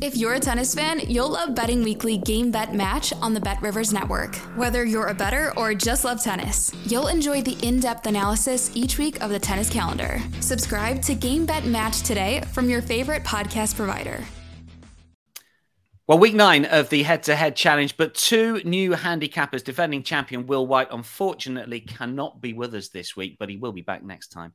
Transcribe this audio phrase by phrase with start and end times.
[0.00, 3.60] If you're a tennis fan, you'll love Betting Weekly Game Bet Match on the Bet
[3.60, 4.36] Rivers Network.
[4.54, 8.96] Whether you're a better or just love tennis, you'll enjoy the in depth analysis each
[8.96, 10.20] week of the tennis calendar.
[10.38, 14.22] Subscribe to Game Bet Match today from your favorite podcast provider.
[16.06, 20.46] Well, week nine of the head to head challenge, but two new handicappers, defending champion
[20.46, 24.28] Will White, unfortunately cannot be with us this week, but he will be back next
[24.28, 24.52] time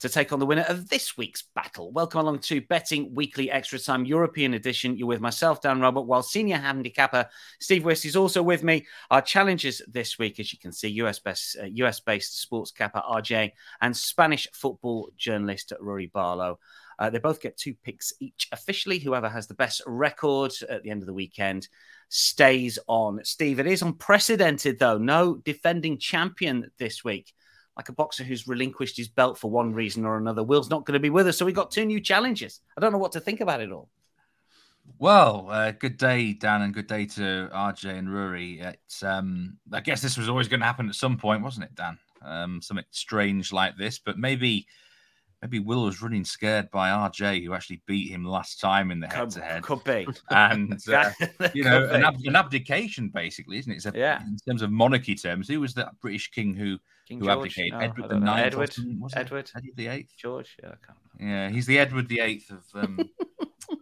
[0.00, 1.90] to take on the winner of this week's battle.
[1.90, 4.96] Welcome along to Betting Weekly Extra Time European Edition.
[4.96, 7.26] You're with myself, Dan Roebuck, while senior handicapper
[7.60, 8.86] Steve Wyss is also with me.
[9.10, 13.52] Our challenges this week, as you can see, US best, uh, based sports capper RJ
[13.80, 16.58] and Spanish football journalist Rory Barlow.
[16.98, 18.48] Uh, they both get two picks each.
[18.52, 21.68] Officially, whoever has the best record at the end of the weekend
[22.08, 23.20] stays on.
[23.24, 24.98] Steve, it is unprecedented, though.
[24.98, 27.32] No defending champion this week
[27.76, 30.42] like a boxer who's relinquished his belt for one reason or another.
[30.42, 32.60] Will's not going to be with us, so we got two new challenges.
[32.76, 33.88] I don't know what to think about it all.
[34.98, 38.60] Well, uh, good day, Dan, and good day to RJ and Rory.
[38.60, 41.74] It's, um, I guess this was always going to happen at some point, wasn't it,
[41.74, 41.98] Dan?
[42.22, 44.66] Um, something strange like this, but maybe
[45.42, 49.06] maybe Will was running scared by RJ, who actually beat him last time in the
[49.06, 49.62] head to head.
[49.62, 50.06] Could be.
[50.30, 51.10] And, uh,
[51.54, 53.84] you know, an, ab- an, abdication, basically, isn't it?
[53.86, 54.22] A, yeah.
[54.22, 57.58] In terms of monarchy terms, who was that British king who, king who George?
[57.58, 57.72] abdicated?
[57.72, 58.46] No, Edward the Ninth?
[58.46, 58.74] Edward.
[59.14, 59.50] Edward.
[59.54, 60.16] Edward the Eighth?
[60.16, 60.56] George?
[60.62, 62.64] Yeah, I can't Yeah, he's the Edward the Eighth of.
[62.74, 63.10] Um,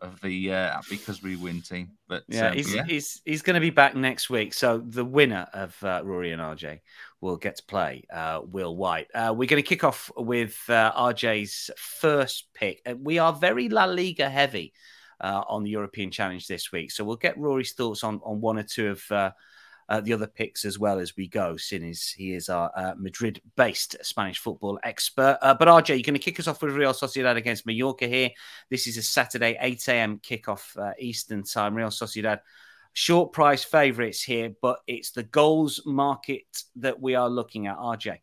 [0.00, 2.84] of the uh, because we win team, but yeah, um, he's, yeah.
[2.84, 4.54] he's he's going to be back next week.
[4.54, 6.80] So the winner of uh, Rory and RJ
[7.20, 9.08] will get to play uh, Will White.
[9.14, 12.82] Uh, we're going to kick off with uh, RJ's first pick.
[12.84, 14.72] And we are very La Liga heavy
[15.20, 18.58] uh, on the European Challenge this week, so we'll get Rory's thoughts on on one
[18.58, 19.32] or two of.
[19.88, 23.40] Uh, the other picks as well as we go, since he is our uh, Madrid
[23.56, 25.38] based Spanish football expert.
[25.42, 28.30] Uh, but RJ, you're going to kick us off with Real Sociedad against Mallorca here.
[28.70, 30.18] This is a Saturday, 8 a.m.
[30.18, 31.74] kickoff uh, Eastern time.
[31.74, 32.40] Real Sociedad,
[32.94, 36.46] short price favourites here, but it's the goals market
[36.76, 37.76] that we are looking at.
[37.76, 38.18] RJ.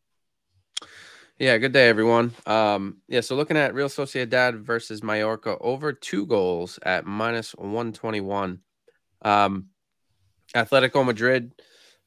[1.41, 2.33] Yeah, good day, everyone.
[2.45, 8.59] Um, yeah, so looking at Real Sociedad versus Mallorca, over two goals at minus 121.
[9.23, 9.71] Um,
[10.56, 11.53] Atletico Madrid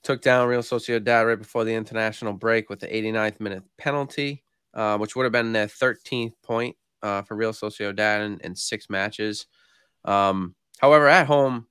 [0.03, 4.43] took down Real Sociedad right before the international break with the 89th minute penalty,
[4.75, 8.91] uh, which would have been their 13th point uh, for Real Sociedad in, in six
[8.91, 9.47] matches.
[10.05, 11.67] Um, however, at home,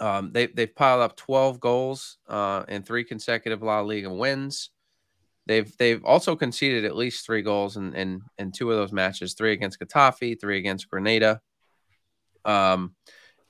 [0.00, 4.70] um, they, they've piled up 12 goals uh, in three consecutive La Liga wins.
[5.46, 9.34] They've they've also conceded at least three goals in, in, in two of those matches,
[9.34, 11.42] three against Getafe, three against Granada.
[12.46, 12.94] Um,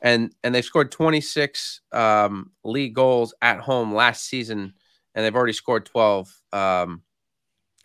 [0.04, 4.74] and and they've scored 26 um, league goals at home last season,
[5.14, 7.02] and they've already scored 12 um,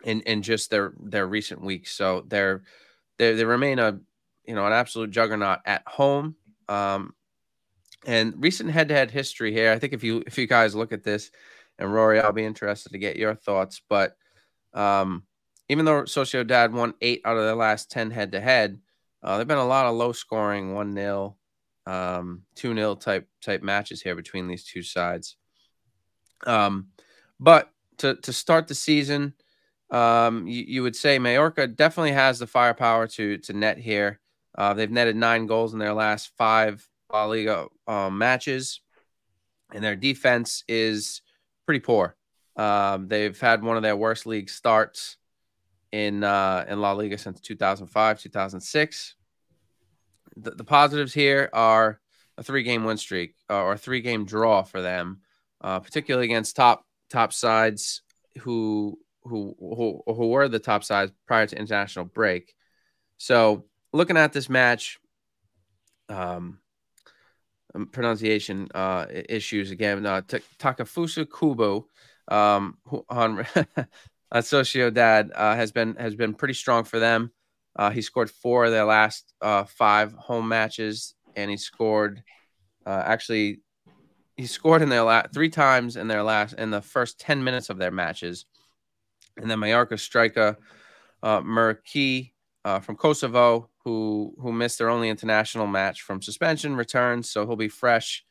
[0.04, 1.92] in in just their their recent weeks.
[1.92, 2.62] So they're
[3.18, 3.98] they they remain a
[4.44, 6.36] you know an absolute juggernaut at home.
[6.68, 7.14] Um,
[8.06, 10.92] and recent head to head history here, I think if you if you guys look
[10.92, 11.30] at this,
[11.78, 13.80] and Rory, I'll be interested to get your thoughts.
[13.88, 14.16] But
[14.74, 15.24] um,
[15.70, 18.78] even though Sociedad won eight out of their last 10 head to head,
[19.22, 21.36] uh, there've been a lot of low scoring, 1 0
[21.86, 25.36] um, 2 0 type type matches here between these two sides.
[26.46, 26.88] Um,
[27.38, 29.34] but to, to start the season,
[29.90, 34.20] um, you, you would say Mallorca definitely has the firepower to to net here.
[34.56, 38.80] Uh, they've netted nine goals in their last five La Liga um, matches,
[39.72, 41.22] and their defense is
[41.66, 42.16] pretty poor.
[42.56, 45.16] Um, they've had one of their worst league starts
[45.92, 49.14] in uh, in La Liga since 2005, 2006
[50.42, 52.00] the, the positives here are
[52.38, 55.20] a three game win streak uh, or a three game draw for them,
[55.60, 58.02] uh, particularly against top top sides
[58.38, 62.54] who who who who were the top sides prior to international break.
[63.16, 64.98] So looking at this match,
[66.08, 66.58] um,
[67.92, 70.04] pronunciation uh, issues again.
[70.06, 71.86] Uh, T- Takefusa Kubo
[72.28, 72.78] um,
[73.08, 73.44] on
[74.34, 77.30] Sociedad uh, has been has been pretty strong for them.
[77.80, 82.22] Uh, he scored four of their last uh, five home matches, and he scored
[82.84, 83.62] uh, actually
[84.36, 87.70] he scored in their last three times in their last in the first ten minutes
[87.70, 88.44] of their matches.
[89.38, 90.58] And then Mallorca striker
[91.22, 92.32] uh, Muriqi
[92.66, 97.56] uh, from Kosovo, who who missed their only international match from suspension, returns, so he'll
[97.56, 98.26] be fresh.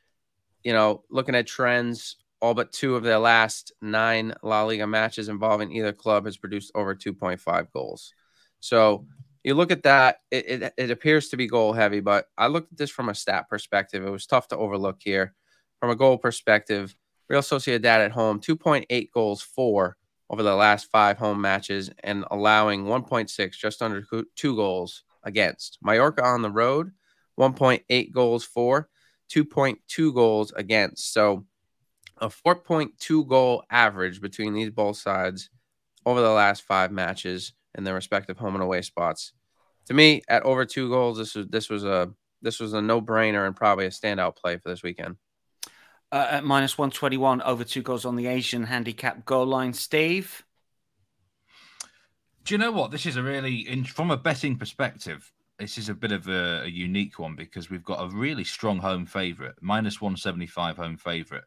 [0.63, 5.27] You know, looking at trends all but two of their last nine La Liga matches
[5.27, 8.13] involving either club has produced over 2.5 goals.
[8.59, 9.05] So
[9.43, 12.71] you look at that, it, it, it, appears to be goal heavy, but I looked
[12.73, 14.05] at this from a stat perspective.
[14.05, 15.33] It was tough to overlook here.
[15.79, 16.95] From a goal perspective,
[17.29, 19.95] Real Sociedad at home, 2.8 goals for
[20.29, 24.05] over the last five home matches and allowing 1.6, just under
[24.35, 25.77] two goals against.
[25.81, 26.91] Mallorca on the road,
[27.39, 28.89] 1.8 goals for,
[29.31, 31.13] 2.2 goals against.
[31.13, 31.45] So
[32.17, 35.49] a 4.2 goal average between these both sides
[36.05, 39.33] over the last five matches in their respective home and away spots.
[39.87, 42.11] To me, at over two goals, this was this was a
[42.41, 45.17] this was a no brainer and probably a standout play for this weekend.
[46.11, 49.73] Uh, at minus one twenty one, over two goals on the Asian handicap goal line.
[49.73, 50.43] Steve,
[52.43, 52.91] do you know what?
[52.91, 56.67] This is a really, from a betting perspective, this is a bit of a, a
[56.67, 61.43] unique one because we've got a really strong home favourite, minus 175 home favourite.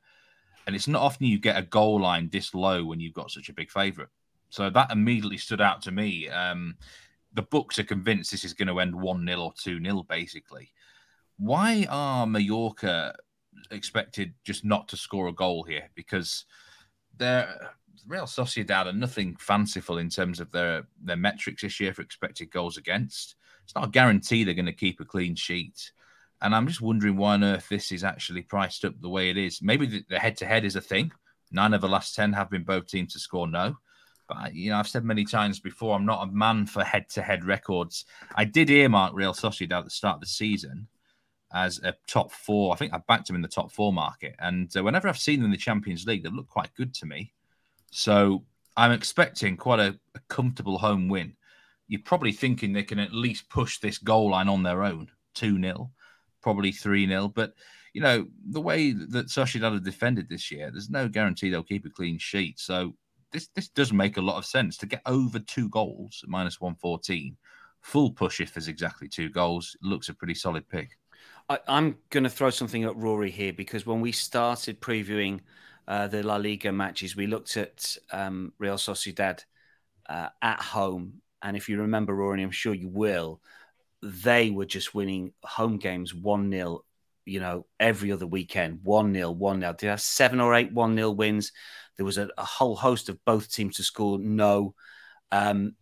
[0.66, 3.48] And it's not often you get a goal line this low when you've got such
[3.48, 4.10] a big favourite.
[4.52, 6.28] So that immediately stood out to me.
[6.28, 6.76] Um,
[7.32, 10.72] the books are convinced this is going to end 1 0 or 2 0, basically.
[11.38, 13.14] Why are Mallorca
[13.70, 15.90] expected just not to score a goal here?
[15.94, 16.44] Because
[17.16, 17.72] they're.
[18.08, 22.50] Real Sociedad are nothing fanciful in terms of their, their metrics this year for expected
[22.50, 25.92] goals against it's not a guarantee they're going to keep a clean sheet.
[26.40, 29.36] And I'm just wondering why on earth this is actually priced up the way it
[29.36, 29.62] is.
[29.62, 31.12] Maybe the head to head is a thing.
[31.52, 33.76] Nine of the last 10 have been both teams to score no.
[34.52, 37.44] You know, I've said many times before, I'm not a man for head to head
[37.44, 38.04] records.
[38.34, 40.88] I did earmark Real Sociedad at the start of the season
[41.52, 42.72] as a top four.
[42.72, 44.34] I think I backed them in the top four market.
[44.38, 47.06] And uh, whenever I've seen them in the Champions League, they've looked quite good to
[47.06, 47.32] me.
[47.90, 48.44] So
[48.76, 51.36] I'm expecting quite a, a comfortable home win
[51.92, 55.60] you're probably thinking they can at least push this goal line on their own 2
[55.60, 55.90] 0,
[56.40, 57.28] probably 3 0.
[57.28, 57.52] But,
[57.92, 61.84] you know, the way that Sociedad have defended this year, there's no guarantee they'll keep
[61.84, 62.58] a clean sheet.
[62.58, 62.94] So
[63.32, 66.60] this, this does make a lot of sense to get over two goals at minus
[66.60, 67.36] 114.
[67.80, 70.90] Full push if there's exactly two goals looks a pretty solid pick.
[71.48, 75.40] I, am going to throw something at Rory here because when we started previewing
[75.88, 79.40] uh, the La Liga matches, we looked at um, Real Sociedad
[80.08, 83.40] uh, at home and if you remember, Rory, I'm sure you will,
[84.02, 86.84] they were just winning home games 1 0,
[87.24, 89.72] you know, every other weekend 1 0, 1 0.
[89.74, 91.52] Did have seven or eight 1 0 wins?
[91.96, 94.74] There was a, a, whole host of both teams to score no.
[95.30, 95.74] Um,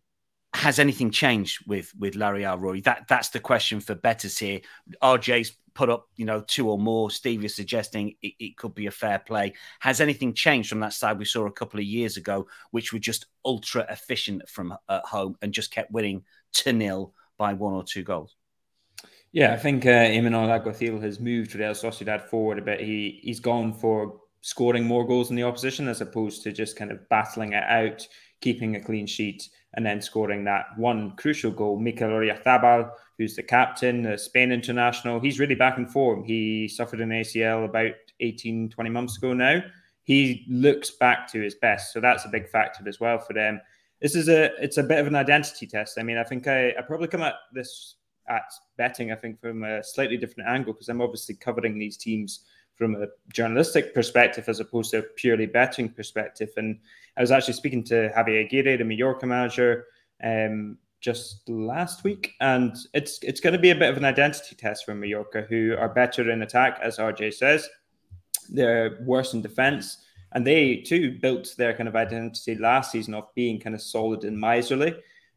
[0.53, 2.81] has anything changed with with La Real Rory?
[2.81, 4.61] That that's the question for betters here.
[5.03, 7.11] RJ's put up, you know, two or more.
[7.11, 9.55] Steve is suggesting it, it, could be a fair play.
[9.79, 12.99] Has anything changed from that side we saw a couple of years ago, which were
[12.99, 17.85] just ultra efficient from at home and just kept winning to nil by one or
[17.85, 18.37] two goals?
[19.33, 22.81] Yeah, I think uh, Imanol Alguacil has moved Real Sociedad forward a bit.
[22.81, 26.91] He he's gone for scoring more goals than the opposition as opposed to just kind
[26.91, 28.07] of battling it out,
[28.41, 31.79] keeping a clean sheet and then scoring that one crucial goal.
[31.79, 36.25] Mikel Oyarzabal, who's the captain, the Spain international, he's really back in form.
[36.25, 39.63] He suffered an ACL about 18, 20 months ago now.
[40.03, 41.93] He looks back to his best.
[41.93, 43.61] So that's a big factor as well for them.
[44.01, 45.99] This is a it's a bit of an identity test.
[45.99, 47.97] I mean, I think I, I probably come at this
[48.29, 52.45] at betting, I think, from a slightly different angle because I'm obviously covering these teams
[52.81, 56.49] from a journalistic perspective as opposed to a purely betting perspective.
[56.57, 56.79] And
[57.15, 59.85] I was actually speaking to Javier Aguirre, the Mallorca manager,
[60.25, 64.55] um, just last week, and it's it's going to be a bit of an identity
[64.55, 67.69] test for Mallorca, who are better in attack, as RJ says.
[68.49, 69.99] They're worse in defence,
[70.33, 74.25] and they too built their kind of identity last season of being kind of solid
[74.25, 74.95] and miserly.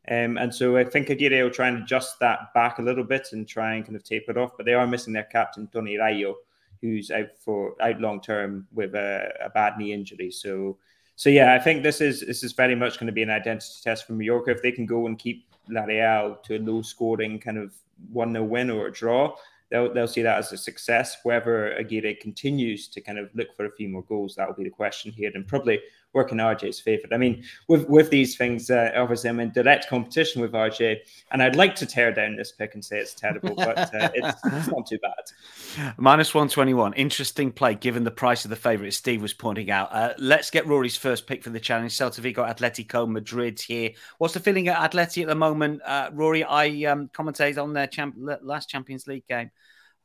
[0.09, 3.29] Um, and so I think Aguirre will try and adjust that back a little bit
[3.33, 4.51] and try and kind of taper it off.
[4.55, 6.35] But they are missing their captain, Tony Raíllo,
[6.83, 10.29] who's out for out long term with a, a, bad knee injury.
[10.29, 10.77] So,
[11.15, 13.67] so yeah, I think this is this is very much going to be an identity
[13.81, 14.51] test for Mallorca.
[14.51, 17.73] If they can go and keep La Real to a low scoring kind of
[18.11, 19.33] one 0 win or a draw,
[19.71, 21.17] they'll they'll see that as a success.
[21.23, 24.65] Whether Aguirre continues to kind of look for a few more goals, that will be
[24.65, 25.79] the question here, and probably
[26.13, 27.08] work in RJ's favour.
[27.12, 31.00] I mean, with with these things, uh, obviously I'm in direct competition with RJ,
[31.32, 34.39] and I'd like to tear down this pick and say it's terrible, but uh, it's,
[34.46, 35.93] it's, not too bad.
[35.98, 38.93] Minus one twenty one, interesting play given the price of the favourite.
[38.93, 39.89] Steve was pointing out.
[39.91, 41.93] Uh, let's get Rory's first pick for the challenge.
[41.93, 43.91] Celta Vigo, Atletico Madrid here.
[44.20, 46.43] What's the feeling at Atleti at the moment, uh, Rory?
[46.43, 49.51] I um, commentated on their champ- last Champions League game.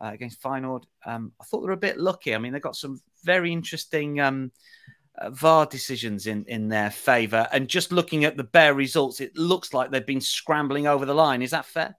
[0.00, 2.32] Uh, against Feyenoord, um, I thought they were a bit lucky.
[2.32, 4.52] I mean, they got some very interesting um,
[5.20, 7.46] uh, VAR decisions in, in their favour.
[7.52, 11.14] And just looking at the bare results, it looks like they've been scrambling over the
[11.14, 11.42] line.
[11.42, 11.96] Is that fair?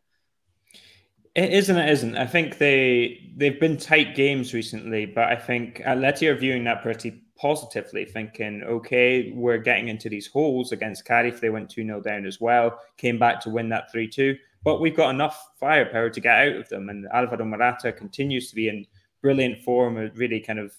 [1.35, 1.77] It isn't.
[1.77, 2.17] It isn't.
[2.17, 6.81] I think they they've been tight games recently, but I think Atleti are viewing that
[6.81, 11.39] pretty positively, thinking, okay, we're getting into these holes against Cádiz.
[11.39, 14.35] They went 2 0 down as well, came back to win that 3 2.
[14.63, 16.89] But we've got enough firepower to get out of them.
[16.89, 18.85] And Alvaro Morata continues to be in
[19.21, 20.73] brilliant form, of really kind of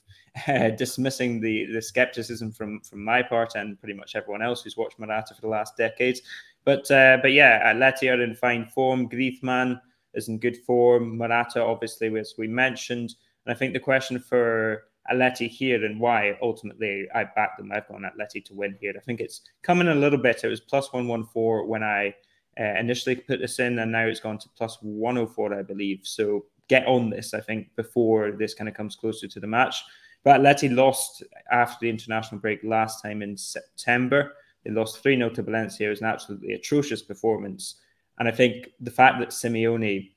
[0.49, 4.77] uh, dismissing the, the skepticism from, from my part and pretty much everyone else who's
[4.77, 6.23] watched Morata for the last decades.
[6.65, 9.09] But uh, but yeah, Atleti are in fine form.
[9.09, 9.81] Griezmann
[10.15, 11.17] is in good form.
[11.17, 13.15] Morata, obviously, as we mentioned.
[13.47, 17.73] And I think the question for Atleti here and why ultimately I backed them.
[17.73, 18.93] I've gone Atleti to win here.
[18.97, 20.45] I think it's coming a little bit.
[20.45, 22.15] It was plus 114 when I
[22.61, 26.01] uh, initially put this in, and now it's gone to plus 104, I believe.
[26.03, 29.83] So get on this, I think, before this kind of comes closer to the match.
[30.23, 34.33] But Atleti lost after the international break last time in September.
[34.65, 35.89] They lost 3 0 to Valencia.
[35.89, 37.81] It was an absolutely atrocious performance.
[38.19, 40.13] And I think the fact that Simeone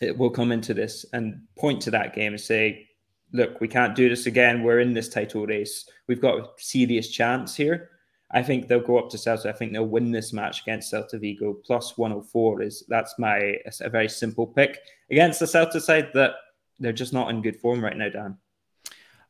[0.00, 2.88] eh, will come into this and point to that game and say,
[3.32, 4.62] look, we can't do this again.
[4.62, 5.88] We're in this title race.
[6.06, 7.90] We've got a serious chance here.
[8.34, 9.46] I think they'll go up to Celta.
[9.46, 11.54] I think they'll win this match against Celta Vigo.
[11.64, 16.32] Plus 104 is that's my a very simple pick against the Celta side that
[16.80, 18.36] they're just not in good form right now, Dan.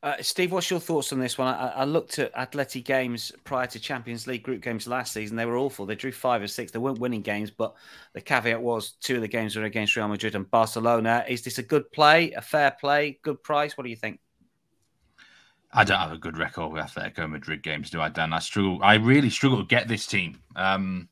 [0.01, 1.47] Uh, Steve, what's your thoughts on this one?
[1.47, 5.35] I, I, looked at Atleti games prior to Champions League group games last season.
[5.35, 5.87] They were awful.
[5.87, 6.71] They drew five or six.
[6.71, 7.73] They weren't winning games, but
[8.13, 11.25] the caveat was two of the games were against Real Madrid and Barcelona.
[11.27, 13.77] Is this a good play, a fair play, good price?
[13.77, 14.19] What do you think?
[15.75, 18.31] I don't have a good record with Atletico Madrid games, do I, Dan?
[18.31, 18.79] I struggle.
[18.81, 20.39] I really struggle to get this team.
[20.55, 21.09] Um,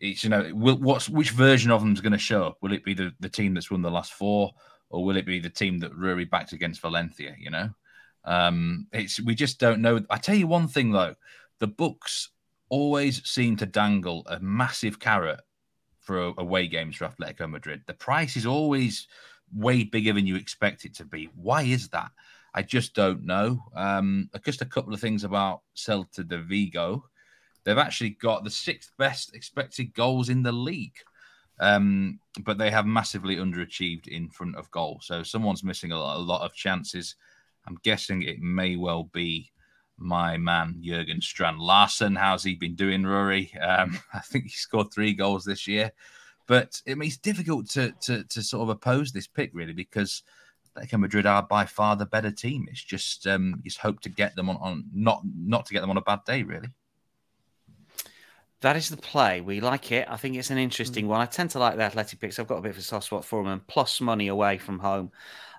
[0.00, 2.56] it's you know, will, what's which version of them is going to show up?
[2.62, 4.52] Will it be the, the team that's won the last four,
[4.88, 7.34] or will it be the team that Rory backed against Valencia?
[7.38, 7.68] You know,
[8.24, 10.00] um, it's we just don't know.
[10.08, 11.14] I tell you one thing though,
[11.58, 12.30] the books
[12.70, 15.40] always seem to dangle a massive carrot
[16.00, 17.82] for away games for Atletico Madrid.
[17.86, 19.06] The price is always
[19.54, 21.28] way bigger than you expect it to be.
[21.34, 22.10] Why is that?
[22.56, 23.62] I just don't know.
[23.74, 27.04] Um, just a couple of things about Celta de Vigo.
[27.64, 30.96] They've actually got the sixth best expected goals in the league,
[31.60, 35.00] um, but they have massively underachieved in front of goal.
[35.02, 37.16] So someone's missing a lot, of chances.
[37.66, 39.50] I'm guessing it may well be
[39.98, 42.16] my man Jørgen Strand Larsen.
[42.16, 43.52] How's he been doing, Rory?
[43.58, 45.92] Um, I think he scored three goals this year,
[46.46, 50.22] but it it's difficult to, to to sort of oppose this pick really because
[50.76, 52.66] Atletico Madrid are by far the better team.
[52.70, 55.90] It's just um, just hope to get them on, on not not to get them
[55.90, 56.68] on a bad day really.
[58.62, 59.42] That is the play.
[59.42, 60.08] We like it.
[60.10, 61.08] I think it's an interesting mm.
[61.08, 61.20] one.
[61.20, 62.38] I tend to like the Atleti picks.
[62.38, 64.78] I've got a bit of a soft spot for them and plus money away from
[64.78, 65.12] home.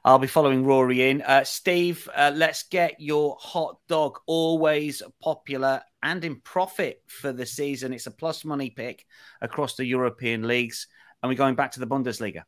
[0.04, 1.22] I'll be following Rory in.
[1.22, 4.20] Uh, Steve, uh, let's get your hot dog.
[4.26, 7.94] Always popular and in profit for the season.
[7.94, 9.06] It's a plus money pick
[9.42, 10.88] across the European leagues.
[11.22, 12.44] And we're going back to the Bundesliga.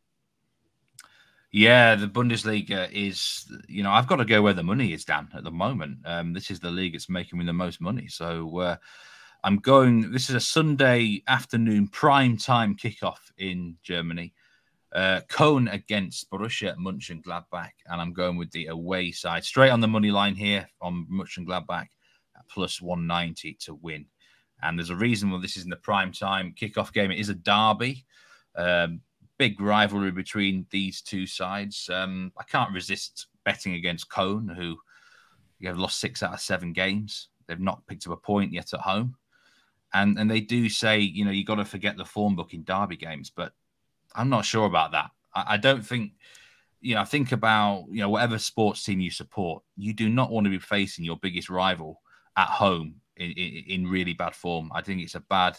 [1.51, 5.29] Yeah, the Bundesliga is, you know, I've got to go where the money is, Dan,
[5.35, 5.97] at the moment.
[6.05, 8.07] Um, this is the league that's making me the most money.
[8.07, 8.75] So uh,
[9.43, 14.33] I'm going, this is a Sunday afternoon prime time kickoff in Germany.
[14.93, 19.43] Uh, Cologne against Borussia Mönchengladbach, and Gladbach, and I'm going with the away side.
[19.43, 21.87] Straight on the money line here on Mönchengladbach
[22.37, 24.05] at plus 190 to win.
[24.61, 27.11] And there's a reason why this is in the prime time kickoff game.
[27.11, 28.05] It is a derby.
[28.55, 29.01] Um,
[29.39, 31.89] big rivalry between these two sides.
[31.91, 34.77] Um, I can't resist betting against Cologne, who
[35.57, 37.29] you have lost six out of seven games.
[37.47, 39.15] They've not picked up a point yet at home.
[39.91, 42.63] And and they do say, you know, you got to forget the form book in
[42.63, 43.53] derby games, but
[44.13, 45.09] I'm not sure about that.
[45.33, 46.11] I, I don't think,
[46.81, 50.45] you know, think about, you know, whatever sports team you support, you do not want
[50.45, 52.01] to be facing your biggest rival
[52.37, 54.69] at home in, in, in really bad form.
[54.75, 55.57] I think it's a bad,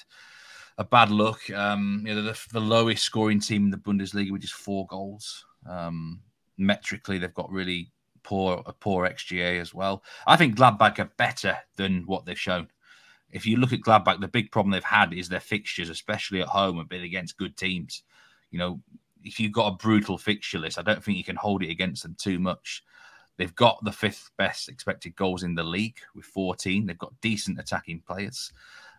[0.81, 1.49] a bad look.
[1.51, 5.45] Um, you know, the, the lowest scoring team in the Bundesliga with just four goals.
[5.69, 6.21] Um,
[6.59, 10.03] metrically, they've got really poor a poor XGA as well.
[10.27, 12.69] I think Gladbach are better than what they've shown.
[13.31, 16.49] If you look at Gladbach, the big problem they've had is their fixtures, especially at
[16.49, 18.03] home, have been against good teams
[18.51, 18.81] you know,
[19.25, 22.03] if you've got a brutal fixture list, I don't think you can hold it against
[22.03, 22.85] them too much.
[23.37, 26.87] They've got the fifth best expected goals in the league with 14.
[26.87, 28.53] They've got decent attacking players.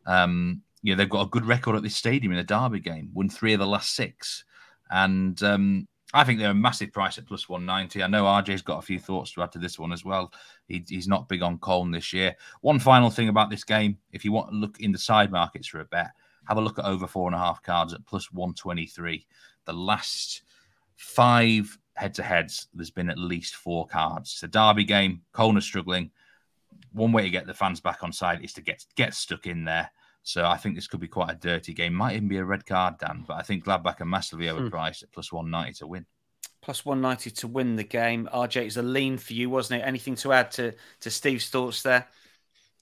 [0.06, 3.10] Um, you know, they've got a good record at this stadium in a derby game,
[3.14, 4.44] won three of the last six.
[4.90, 8.04] And um, I think they're a massive price at plus 190.
[8.04, 10.34] I know RJ's got a few thoughts to add to this one as well.
[10.68, 12.36] He, he's not big on Cologne this year.
[12.62, 15.68] One final thing about this game if you want to look in the side markets
[15.68, 16.12] for a bet,
[16.46, 19.26] have a look at over four and a half cards at plus 123.
[19.66, 20.44] The last
[20.96, 24.32] five head to heads, there's been at least four cards.
[24.34, 25.22] It's a derby game.
[25.34, 26.12] Cologne struggling.
[26.92, 29.64] One way to get the fans back on side is to get get stuck in
[29.64, 29.92] there.
[30.24, 31.94] So I think this could be quite a dirty game.
[31.94, 33.26] Might even be a red card, Dan.
[33.28, 34.58] But I think Gladbach are massively hmm.
[34.58, 35.06] overpriced hmm.
[35.06, 36.06] at plus 190 to win.
[36.62, 38.30] plus 190 to win the game.
[38.34, 39.86] RJ, is a lean for you, wasn't it?
[39.86, 42.08] Anything to add to, to Steve's thoughts there?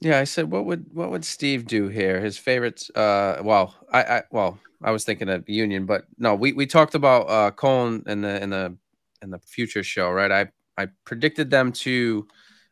[0.02, 2.22] Yeah, I said, what would what would Steve do here?
[2.22, 2.90] His favorites.
[2.92, 6.96] Uh, well, I, I well, I was thinking of Union, but no, we, we talked
[6.96, 8.78] about uh Köln in the in the
[9.22, 10.32] in the future show, right?
[10.32, 12.28] I I predicted them to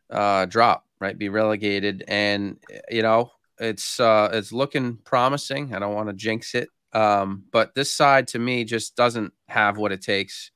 [0.08, 2.56] uh drop, right, be relegated, and
[2.90, 3.30] you know
[3.60, 5.74] it's uh it's looking promising.
[5.74, 9.76] I don't want to jinx it, um, but this side to me just doesn't have
[9.76, 10.50] what it takes,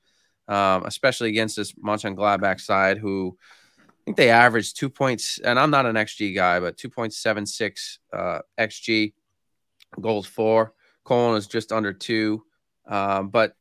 [0.48, 3.36] um, especially against this Mönchengladbach side who.
[3.84, 8.40] I think they averaged two points, and I'm not an XG guy, but 2.76 uh,
[8.58, 9.12] XG
[10.00, 10.74] goals for.
[11.04, 12.42] Cologne is just under two,
[12.88, 13.54] um, but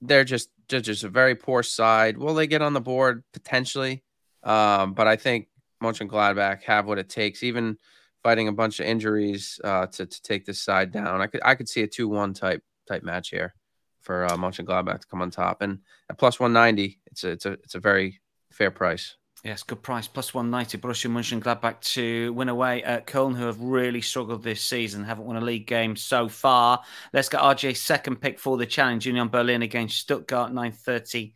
[0.00, 2.18] they're just they're just a very poor side.
[2.18, 4.02] Will they get on the board potentially?
[4.42, 5.48] Um, but I think
[5.82, 7.78] Mönchengladbach have what it takes, even
[8.22, 11.20] fighting a bunch of injuries uh, to to take this side down.
[11.20, 13.54] I could I could see a two one type type match here
[14.00, 17.46] for uh, Mönchengladbach to come on top, and at plus one ninety, it's a it's
[17.46, 18.20] a it's a very
[18.50, 19.16] fair price.
[19.44, 20.08] Yes, good price.
[20.08, 20.78] Plus 190.
[20.78, 25.36] Borussia Mönchengladbach to win away at Köln, who have really struggled this season, haven't won
[25.36, 26.82] a league game so far.
[27.12, 29.06] Let's get RJ's second pick for the challenge.
[29.06, 31.34] Union Berlin against Stuttgart, 9.30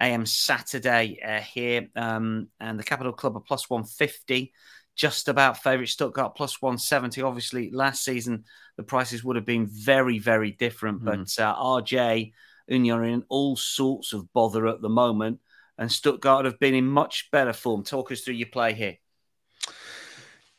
[0.00, 0.26] a.m.
[0.26, 1.88] Saturday uh, here.
[1.96, 4.52] Um, and the Capital Club are plus 150.
[4.98, 7.22] Just about favourite Stuttgart plus 170.
[7.22, 8.44] Obviously, last season
[8.76, 11.00] the prices would have been very, very different.
[11.00, 11.04] Mm.
[11.04, 12.32] But uh, RJ,
[12.66, 15.40] Union are in all sorts of bother at the moment
[15.78, 17.84] and Stuttgart have been in much better form.
[17.84, 18.96] Talk us through your play here.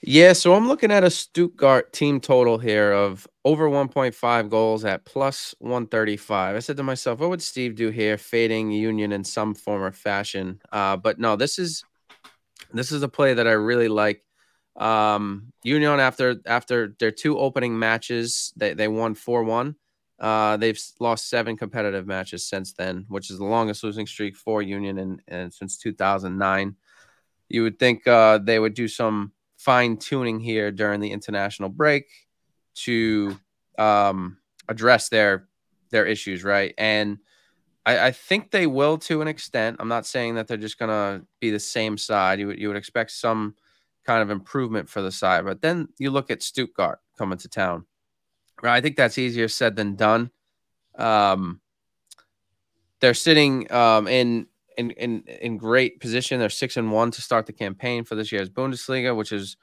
[0.01, 5.03] Yeah, so I'm looking at a Stuttgart team total here of over 1.5 goals at
[5.03, 6.55] plus 135.
[6.55, 9.91] I said to myself, what would Steve do here, fading Union in some form or
[9.91, 10.61] fashion?
[10.71, 11.83] Uh, but no, this is
[12.71, 14.23] this is a play that I really like.
[14.79, 19.75] Um, Union after after their two opening matches, they they won 4-1.
[20.19, 24.61] Uh, they've lost seven competitive matches since then, which is the longest losing streak for
[24.61, 26.75] Union and and since 2009.
[27.49, 32.05] You would think uh, they would do some fine tuning here during the international break
[32.73, 33.37] to
[33.77, 34.37] um,
[34.69, 35.47] address their
[35.89, 36.73] their issues, right?
[36.77, 37.17] And
[37.85, 39.77] I, I, think they will to an extent.
[39.79, 42.39] I'm not saying that they're just gonna be the same side.
[42.39, 43.55] You would you would expect some
[44.09, 47.85] kind of improvement for the side, but then you look at Stuttgart coming to town
[48.61, 48.75] Right.
[48.75, 50.31] I think that's easier said than done.
[50.97, 51.61] Um,
[52.99, 56.39] they're sitting um, in, in in in great position.
[56.39, 59.55] They're six and one to start the campaign for this year's Bundesliga, which is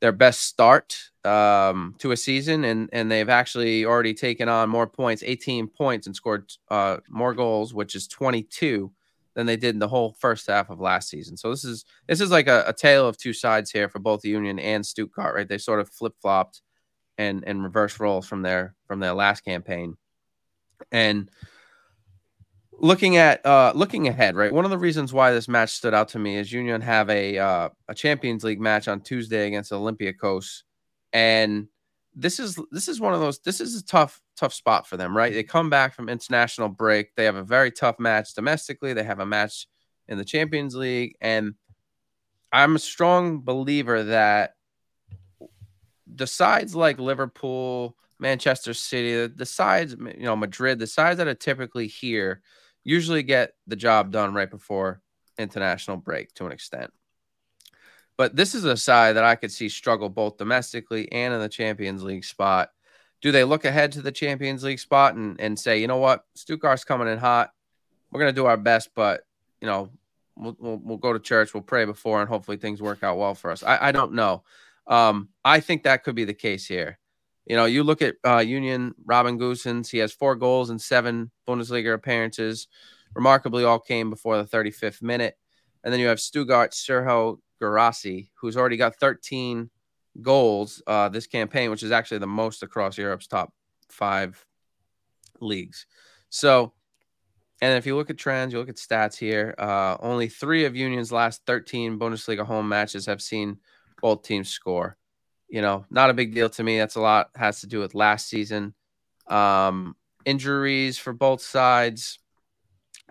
[0.00, 4.86] their best start um, to a season, and and they've actually already taken on more
[4.86, 8.90] points, 18 points, and scored uh, more goals, which is 22
[9.34, 11.36] than they did in the whole first half of last season.
[11.36, 14.24] So this is this is like a, a tale of two sides here for both
[14.24, 15.48] Union and Stuttgart, right?
[15.48, 16.62] They sort of flip flopped
[17.18, 19.96] and and reverse roles from their from their last campaign.
[20.90, 21.30] And
[22.72, 24.52] looking at uh looking ahead, right?
[24.52, 27.38] One of the reasons why this match stood out to me is Union have a
[27.38, 30.62] uh, a Champions League match on Tuesday against Olympiacos,
[31.12, 31.68] and
[32.14, 35.16] this is this is one of those this is a tough tough spot for them,
[35.16, 35.32] right?
[35.32, 37.14] They come back from international break.
[37.14, 38.92] They have a very tough match domestically.
[38.92, 39.66] They have a match
[40.08, 41.54] in the Champions League, and
[42.52, 44.54] I'm a strong believer that
[46.06, 51.34] the sides like Liverpool, Manchester City, the, sides, you know, Madrid, the sides that are
[51.34, 52.42] typically here
[52.84, 55.00] usually get the job done right before
[55.38, 56.92] international break to an extent.
[58.18, 61.48] But this is a side that I could see struggle both domestically and in the
[61.48, 62.70] Champions League spot.
[63.22, 66.24] Do they look ahead to the Champions League spot and, and say, you know what,
[66.34, 67.52] Stuttgart's coming in hot.
[68.10, 69.22] We're going to do our best, but,
[69.60, 69.90] you know,
[70.36, 73.34] we'll, we'll, we'll, go to church, we'll pray before, and hopefully things work out well
[73.34, 73.62] for us.
[73.62, 74.42] I, I don't know.
[74.86, 76.98] Um, I think that could be the case here.
[77.46, 81.30] You know, you look at uh, Union Robin Gosens, he has four goals and seven
[81.48, 82.68] Bundesliga appearances.
[83.14, 85.36] Remarkably, all came before the 35th minute.
[85.84, 89.70] And then you have Stuttgart Serhou Guirassy, who's already got 13
[90.20, 93.52] goals uh, this campaign, which is actually the most across Europe's top
[93.88, 94.44] five
[95.40, 95.86] leagues.
[96.28, 96.72] So,
[97.60, 100.76] and if you look at trends, you look at stats here, uh, only three of
[100.76, 103.58] Union's last 13 Bundesliga home matches have seen
[104.00, 104.96] both teams score.
[105.48, 106.78] You know, not a big deal to me.
[106.78, 108.74] That's a lot has to do with last season.
[109.28, 112.18] Um, injuries for both sides.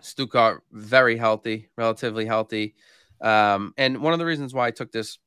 [0.00, 2.74] Stuttgart very healthy, relatively healthy.
[3.20, 5.18] Um, and one of the reasons why I took this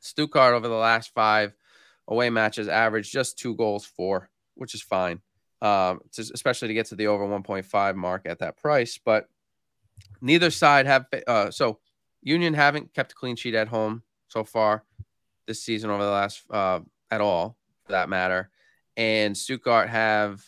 [0.00, 1.54] Stuttgart over the last five
[2.08, 5.20] away matches averaged just two goals for, which is fine.
[5.62, 8.98] Um, to, especially to get to the over 1.5 mark at that price.
[9.02, 9.26] But
[10.20, 11.78] neither side have uh, so
[12.22, 14.84] Union haven't kept a clean sheet at home so far
[15.46, 16.80] this season over the last uh,
[17.10, 18.50] at all for that matter.
[18.96, 20.44] And Stuttgart have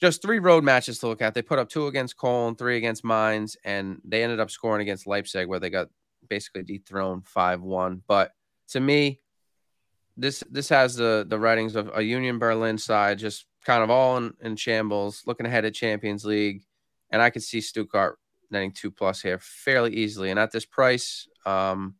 [0.00, 1.34] just three road matches to look at.
[1.34, 5.06] They put up two against Cologne, three against Mainz, and they ended up scoring against
[5.06, 5.88] Leipzig, where they got
[6.28, 8.02] basically dethroned five one.
[8.06, 8.32] But
[8.68, 9.20] to me,
[10.16, 14.16] this this has the the writings of a Union Berlin side just kind of all
[14.18, 16.62] in, in shambles, looking ahead at Champions League,
[17.10, 18.18] and I could see Stuttgart
[18.50, 20.30] netting two plus here fairly easily.
[20.30, 21.94] And at this price, um,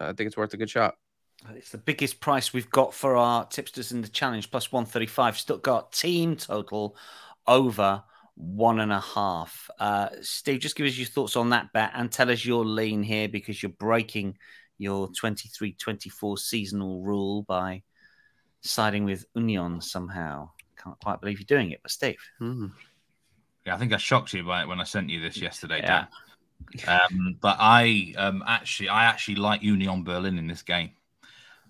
[0.00, 0.96] I think it's worth a good shot.
[1.50, 5.38] It's the biggest price we've got for our tipsters in the challenge, plus 135.
[5.38, 6.96] Stuttgart team total
[7.46, 8.04] over
[8.36, 9.70] one and a half.
[9.78, 13.02] Uh, Steve, just give us your thoughts on that bet and tell us your lean
[13.02, 14.36] here because you're breaking
[14.78, 17.82] your 23 24 seasonal rule by
[18.62, 20.50] siding with Union somehow.
[20.82, 22.16] Can't quite believe you're doing it, but Steve.
[22.38, 22.68] Hmm.
[23.66, 25.86] Yeah, I think I shocked you by it when I sent you this yesterday, yeah.
[25.86, 26.08] Dan.
[26.88, 30.90] Um, but I um, actually, I actually like Union Berlin in this game.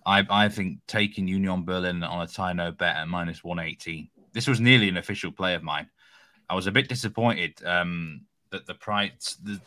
[0.05, 4.09] I, I think taking Union Berlin on a tie no bet at minus 118.
[4.33, 5.89] This was nearly an official play of mine.
[6.53, 9.59] I was a bit disappointed um, that the price, the,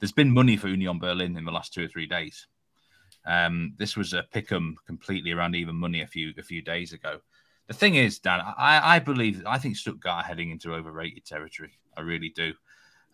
[0.00, 2.48] there's been money for Union Berlin in the last two or three days.
[3.24, 6.92] Um, this was a pick 'em completely around even money a few a few days
[6.92, 7.20] ago.
[7.68, 11.78] The thing is, Dan, I, I believe I think Stuttgart are heading into overrated territory.
[11.96, 12.52] I really do.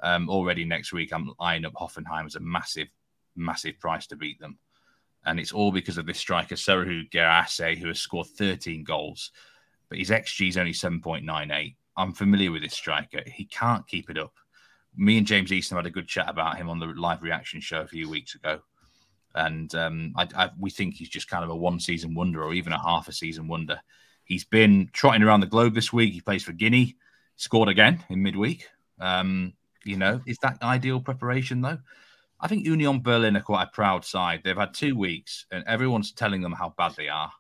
[0.00, 2.88] Um, already next week, I'm eyeing up Hoffenheim as a massive,
[3.36, 4.58] massive price to beat them
[5.26, 9.30] and it's all because of this striker Serhou Guirassy, who has scored 13 goals,
[9.90, 11.74] but his xG is only 7.98.
[11.98, 13.22] I'm familiar with this striker.
[13.26, 14.32] He can't keep it up.
[14.96, 17.82] Me and James Easton had a good chat about him on the live reaction show
[17.82, 18.60] a few weeks ago,
[19.34, 22.54] and um, I, I, we think he's just kind of a one season wonder or
[22.54, 23.80] even a half a season wonder.
[24.24, 26.12] He's been trotting around the globe this week.
[26.12, 26.96] He plays for Guinea,
[27.36, 28.66] scored again in midweek.
[29.00, 31.78] Um, you know, is that ideal preparation though?
[32.40, 34.42] I think Union Berlin are quite a proud side.
[34.44, 37.32] They've had two weeks, and everyone's telling them how bad they are.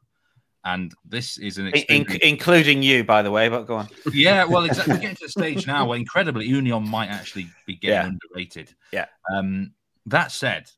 [0.64, 3.48] And this is an In- including you, by the way.
[3.48, 3.88] But go on.
[4.12, 4.94] Yeah, well, exactly.
[4.94, 8.06] We're getting to the stage now where incredibly Union might actually be getting Yeah.
[8.32, 8.74] underrated.
[8.92, 9.06] Yeah.
[9.32, 9.72] Um,
[10.06, 10.70] that said,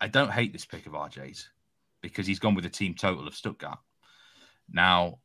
[0.00, 1.48] I don't hate this pick of RJ's
[2.00, 3.78] because he's gone with a team total of Stuttgart.
[4.70, 5.18] Now,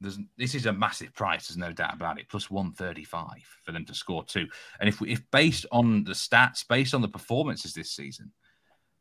[0.00, 1.48] there's this is a massive price.
[1.48, 2.28] There's no doubt about it.
[2.28, 4.46] Plus one thirty five for them to score two.
[4.78, 8.30] And if we, if based on the stats, based on the performances this season,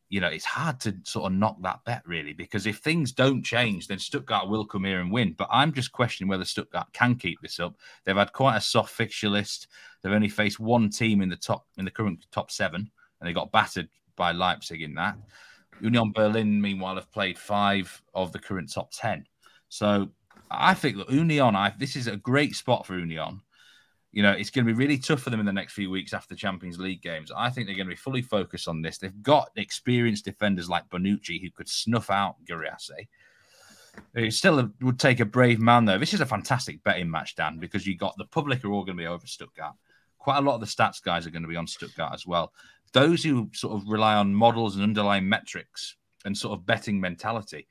[0.10, 3.44] you know, it's hard to sort of knock that bet really because if things don't
[3.44, 5.34] change, then Stuttgart will come here and win.
[5.38, 7.76] But I'm just questioning whether Stuttgart can keep this up.
[8.04, 9.68] They've had quite a soft fixture list.
[10.02, 12.90] They've only faced one team in the top in the current top seven,
[13.20, 15.18] and they got battered by Leipzig in that.
[15.82, 19.26] Union Berlin, meanwhile, have played five of the current top ten.
[19.70, 20.10] So
[20.52, 23.42] I think that Union, I, this is a great spot for Union.
[24.16, 26.14] You know, it's going to be really tough for them in the next few weeks
[26.14, 27.34] after the Champions League games.
[27.36, 28.98] I think they're going to be fully focused on this.
[28.98, 33.10] They've got experienced defenders like Bonucci who could snuff out Guirassy.
[34.14, 35.98] It still would take a brave man, though.
[35.98, 38.96] This is a fantastic betting match, Dan, because you got the public are all going
[38.96, 39.76] to be over Stuttgart.
[40.18, 42.54] Quite a lot of the stats guys are going to be on Stuttgart as well.
[42.94, 47.68] Those who sort of rely on models and underlying metrics and sort of betting mentality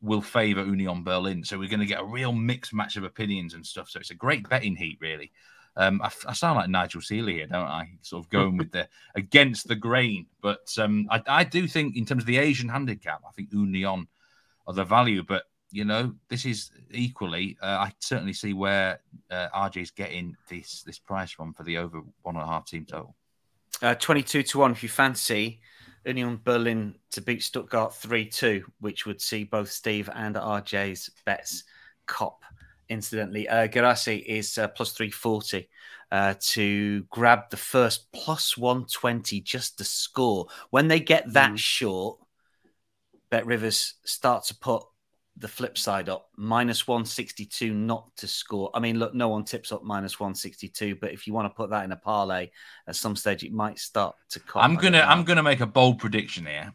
[0.00, 1.42] will favour Union Berlin.
[1.42, 3.90] So we're going to get a real mixed match of opinions and stuff.
[3.90, 5.32] So it's a great betting heat, really.
[5.78, 7.88] Um, I, I, sound like Nigel Seeley here, don't I?
[8.02, 12.04] Sort of going with the against the grain, but um, I, I, do think in
[12.04, 14.08] terms of the Asian handicap, I think Union
[14.66, 15.22] are the value.
[15.22, 17.56] But you know, this is equally.
[17.62, 21.78] Uh, I certainly see where uh, RJ is getting this this price from for the
[21.78, 23.14] over one and a half team total.
[23.80, 25.60] Uh, Twenty-two to one if you fancy
[26.04, 31.64] Union Berlin to beat Stuttgart 3 2, which would see both Steve and RJ's bets
[32.06, 32.42] cop.
[32.88, 35.68] Incidentally, uh, Guirassy is uh, plus 340
[36.10, 40.46] uh, to grab the first plus 120 just to score.
[40.70, 41.58] When they get that mm.
[41.58, 42.18] short,
[43.30, 44.82] Bet Rivers start to put
[45.36, 48.70] the flip side up minus 162 not to score.
[48.74, 51.70] I mean, look, no one tips up minus 162, but if you want to put
[51.70, 52.50] that in a parlay
[52.86, 54.62] at some stage, it might start to come.
[54.62, 56.72] I'm gonna I'm gonna make a bold prediction here.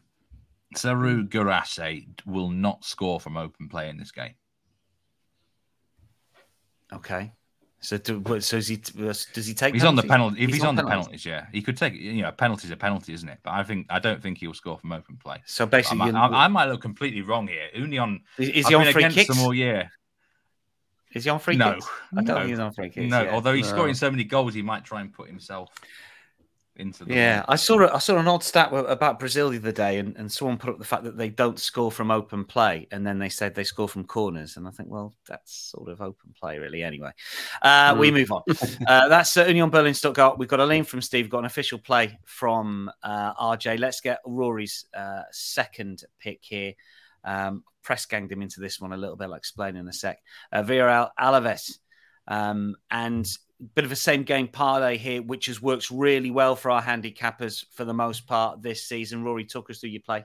[0.76, 4.34] Serhou Guirassy will not score from open play in this game.
[6.92, 7.32] Okay.
[7.80, 9.74] So, do, so is he, does he take?
[9.74, 9.84] He's penalties?
[9.84, 10.40] on the penalty.
[10.40, 11.92] If he's, he's on, on the penalties, yeah, he could take.
[11.92, 13.40] You know, penalties a penalty, isn't it?
[13.42, 15.42] But I think I don't think he'll score from open play.
[15.44, 17.68] So basically, I might, I, I might, look completely wrong here.
[17.74, 19.28] Union is, is he on free kicks?
[19.28, 19.90] Them all year.
[21.12, 21.86] Is he on free no, kicks?
[22.12, 22.34] I don't no.
[22.36, 23.10] think he's on free kicks.
[23.10, 23.34] No, yeah.
[23.34, 23.76] although he's no.
[23.76, 25.68] scoring so many goals, he might try and put himself
[26.76, 27.14] into the.
[27.14, 30.30] Yeah, I saw I saw an odd stat about Brazil the other day, and, and
[30.30, 33.28] someone put up the fact that they don't score from open play, and then they
[33.28, 36.82] said they score from corners, and I think, well, that's sort of open play, really.
[36.82, 37.10] Anyway,
[37.62, 37.98] uh, mm.
[37.98, 38.42] we move on.
[38.86, 40.38] uh, that's uh, Union Berlin Stuttgart.
[40.38, 43.78] We've got a lean from Steve, We've got an official play from uh, RJ.
[43.78, 46.74] Let's get Rory's uh, second pick here.
[47.24, 49.24] Um, press ganged him into this one a little bit.
[49.24, 50.20] I'll explain in a sec.
[50.52, 51.78] Uh, Villarreal Alaves.
[52.28, 53.26] Um, and
[53.74, 57.64] bit of a same game parlay here, which has worked really well for our handicappers
[57.72, 59.24] for the most part this season.
[59.24, 60.24] Rory, talk us through your play.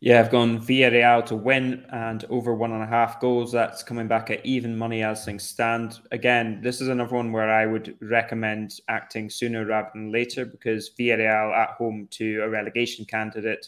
[0.00, 3.50] Yeah, I've gone Villarreal to win and over one and a half goals.
[3.50, 6.00] That's coming back at even money as things stand.
[6.12, 10.90] Again, this is another one where I would recommend acting sooner rather than later because
[10.98, 13.66] Villarreal at home to a relegation candidate.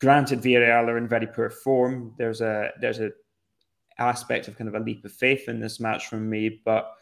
[0.00, 2.14] Granted, Villarreal are in very poor form.
[2.18, 3.10] There's a there's a
[3.98, 6.94] aspect of kind of a leap of faith in this match from me, but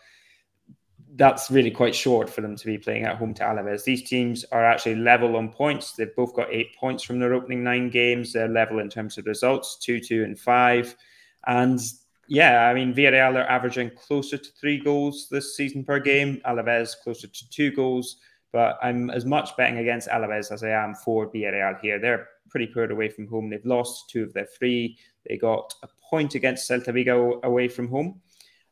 [1.16, 3.84] that's really quite short for them to be playing at home to Alaves.
[3.84, 5.92] These teams are actually level on points.
[5.92, 8.32] They've both got eight points from their opening nine games.
[8.32, 10.94] They're level in terms of results, two, two, and five.
[11.46, 11.80] And
[12.28, 16.40] yeah, I mean, Villarreal are averaging closer to three goals this season per game.
[16.44, 18.16] Alaves closer to two goals.
[18.52, 21.98] But I'm as much betting against Alaves as I am for Villarreal here.
[21.98, 23.50] They're pretty poor away from home.
[23.50, 24.96] They've lost two of their three.
[25.28, 28.20] They got a point against Celta Vigo away from home.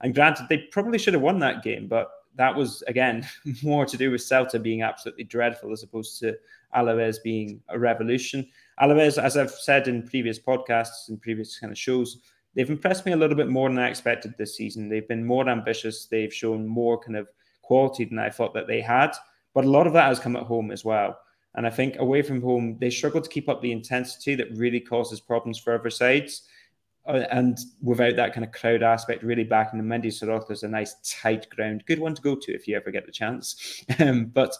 [0.00, 3.26] And granted, they probably should have won that game, but that was again
[3.62, 6.36] more to do with Celta being absolutely dreadful as opposed to
[6.74, 8.46] Alaves being a revolution.
[8.80, 12.18] Alaves, as I've said in previous podcasts and previous kind of shows,
[12.54, 14.88] they've impressed me a little bit more than I expected this season.
[14.88, 16.06] They've been more ambitious.
[16.06, 17.28] They've shown more kind of
[17.62, 19.12] quality than I thought that they had.
[19.54, 21.18] But a lot of that has come at home as well.
[21.54, 24.80] And I think away from home, they struggle to keep up the intensity that really
[24.80, 26.42] causes problems for other sides.
[27.06, 30.96] Uh, and without that kind of crowd aspect, really backing the Mendizorroza is a nice
[31.04, 33.84] tight ground, good one to go to if you ever get the chance.
[34.00, 34.56] Um, but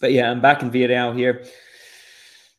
[0.00, 1.46] but yeah, I'm back in Villarreal here.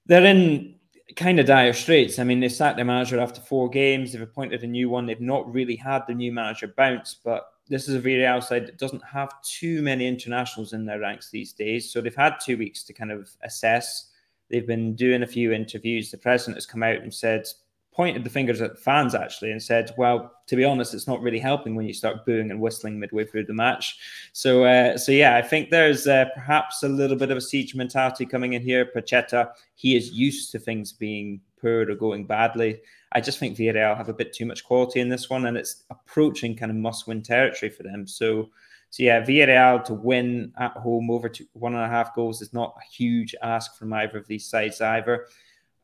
[0.08, 0.76] They're in
[1.15, 2.17] kind of dire straits.
[2.17, 4.12] I mean, they sacked their manager after four games.
[4.12, 5.06] They've appointed a new one.
[5.06, 8.78] They've not really had the new manager bounce, but this is a Villarreal side that
[8.78, 11.91] doesn't have too many internationals in their ranks these days.
[11.91, 14.12] So they've had two weeks to kind of assess.
[14.49, 16.12] They've been doing a few interviews.
[16.12, 17.45] The president has come out and said
[17.93, 21.21] pointed the fingers at the fans actually and said, "Well, to be honest, it's not
[21.21, 23.97] really helping when you start booing and whistling midway through the match."
[24.34, 27.75] So, uh, so yeah, I think there's uh, perhaps a little bit of a siege
[27.75, 28.89] mentality coming in here.
[28.95, 32.82] Pacheta, he is used to things being poor or going badly.
[33.12, 35.84] I just think Villarreal have a bit too much quality in this one, and it's
[35.89, 38.08] approaching kind of must-win territory for them.
[38.08, 38.49] So.
[38.89, 42.53] So yeah, Villarreal to win at home over to one and a half goals is
[42.53, 45.25] not a huge ask from either of these sides either.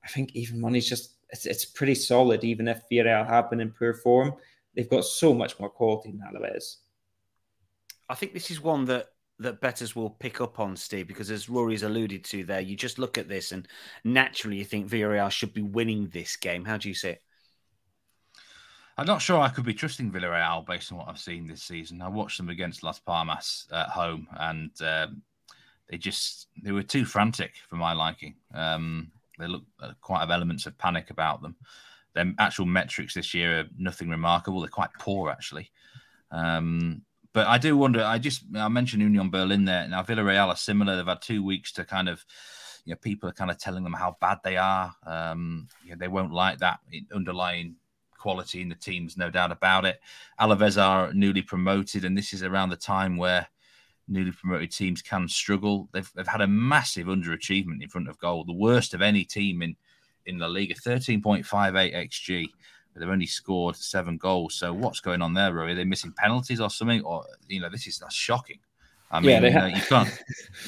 [0.04, 3.72] I think even money's just it's, it's pretty solid, even if Villarreal have been in
[3.72, 4.34] poor form.
[4.76, 6.78] They've got so much more quality than Alaves.
[8.08, 9.08] I think this is one that
[9.39, 13.00] that betters will pick up on, Steve, because as Rory's alluded to there, you just
[13.00, 13.68] look at this and
[14.04, 16.65] naturally you think Villarreal should be winning this game.
[16.65, 17.22] How do you see it?
[18.98, 22.02] I'm not sure I could be trusting Villarreal based on what I've seen this season.
[22.02, 25.22] I watched them against Las Palmas at home, and um,
[25.88, 28.36] they just they were too frantic for my liking.
[28.54, 31.56] Um, they look uh, quite have elements of panic about them.
[32.13, 34.62] Their actual metrics this year are nothing remarkable.
[34.62, 35.71] They're quite poor, actually.
[36.32, 38.04] Um, but I do wonder.
[38.04, 39.88] I just I mentioned Union Berlin there.
[39.88, 40.95] Now Villarreal are similar.
[40.95, 42.25] They've had two weeks to kind of,
[42.86, 44.93] you know, people are kind of telling them how bad they are.
[45.06, 46.80] Um, you know, they won't like that
[47.13, 47.75] underlying
[48.17, 49.99] quality in the teams, no doubt about it.
[50.39, 53.47] Alaves are newly promoted, and this is around the time where
[54.10, 55.88] newly promoted teams can struggle.
[55.91, 59.62] They've, they've had a massive underachievement in front of goal, the worst of any team
[59.62, 59.76] in,
[60.26, 62.48] in La Liga, 13.58 XG.
[62.93, 64.56] But they've only scored seven goals.
[64.56, 65.74] So what's going on there, Rory?
[65.74, 67.04] Are they missing penalties or something?
[67.04, 68.60] Or, you know, this is that's shocking.
[69.12, 70.24] I mean, yeah, you, know, you can't,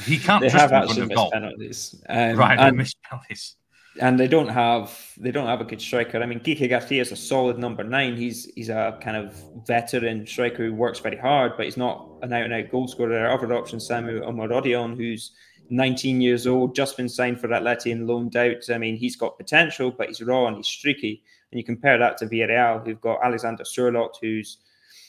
[0.07, 2.03] you can't they have actually missed penalties.
[2.09, 3.55] Um, right, they missed penalties
[3.99, 6.21] and they don't have they don't have a good striker.
[6.21, 8.15] I mean, Kike Garcia is a solid number nine.
[8.15, 9.35] He's he's a kind of
[9.67, 13.09] veteran striker who works very hard, but he's not an out and out goal scorer.
[13.09, 15.31] There are other options, Samu Omorodion, who's
[15.69, 18.69] 19 years old, just been signed for Atleti and loaned out.
[18.69, 21.23] I mean, he's got potential, but he's raw and he's streaky.
[21.51, 24.57] And you compare that to Villarreal, who've got Alexander Sørloth, who's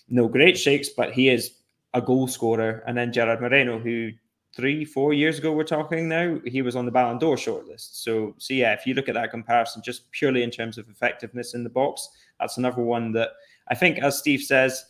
[0.08, 1.52] no great shakes, but he is
[1.94, 4.10] a goal scorer, and then Gerard Moreno, who
[4.54, 8.02] three, four years ago, we're talking now, he was on the Ballon d'Or shortlist.
[8.02, 11.54] So, so yeah, if you look at that comparison, just purely in terms of effectiveness
[11.54, 13.30] in the box, that's another one that
[13.68, 14.84] I think, as Steve says,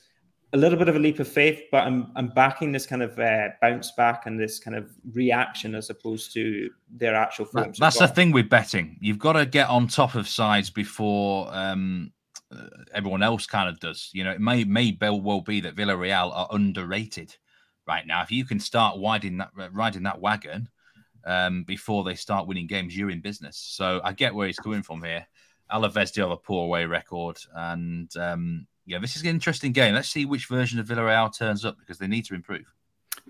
[0.55, 3.18] a little bit of a leap of faith, but I'm I'm backing this kind of
[3.18, 7.72] uh, bounce back and this kind of reaction as opposed to their actual form.
[7.79, 8.98] that's the thing with betting.
[9.01, 12.12] You've got to get on top of sides before um,
[12.55, 14.11] uh, everyone else kind of does.
[14.12, 17.35] You know, it may may well be that Villarreal are underrated
[17.87, 18.23] right now.
[18.23, 20.68] If you can start riding that riding that wagon
[21.25, 23.57] um, before they start winning games, you're in business.
[23.57, 25.27] So I get where he's coming from here.
[25.71, 29.95] Alaves do have a poor away record, and um, yeah, this is an interesting game.
[29.95, 32.66] Let's see which version of Villarreal turns up because they need to improve.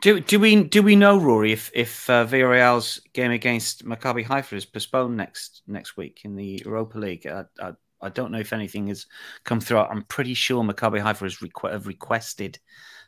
[0.01, 4.57] Do do we do we know Rory if if uh, Villarreal's game against Maccabi Haifa
[4.57, 7.27] is postponed next next week in the Europa League?
[7.27, 9.07] I, I, I don't know if anything has
[9.45, 9.79] come through.
[9.79, 12.59] I'm pretty sure Maccabi Haifa has requ- have requested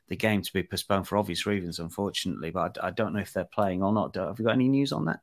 [0.09, 2.51] the game to be postponed for obvious reasons, unfortunately.
[2.51, 4.15] But I, I don't know if they're playing or not.
[4.17, 5.21] Have you got any news on that?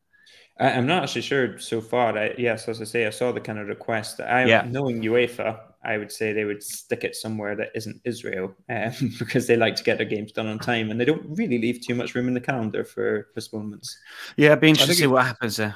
[0.60, 2.18] I, am not actually sure so far.
[2.18, 4.20] I, yes, as I say, I saw the kind of request.
[4.20, 4.66] I, Yeah.
[4.68, 9.48] knowing UEFA, I would say they would stick it somewhere that isn't Israel um, because
[9.48, 11.96] they like to get their games done on time and they don't really leave too
[11.96, 13.98] much room in the calendar for postponements.
[14.38, 15.76] Yeah, it'd be interesting to see it- what happens there.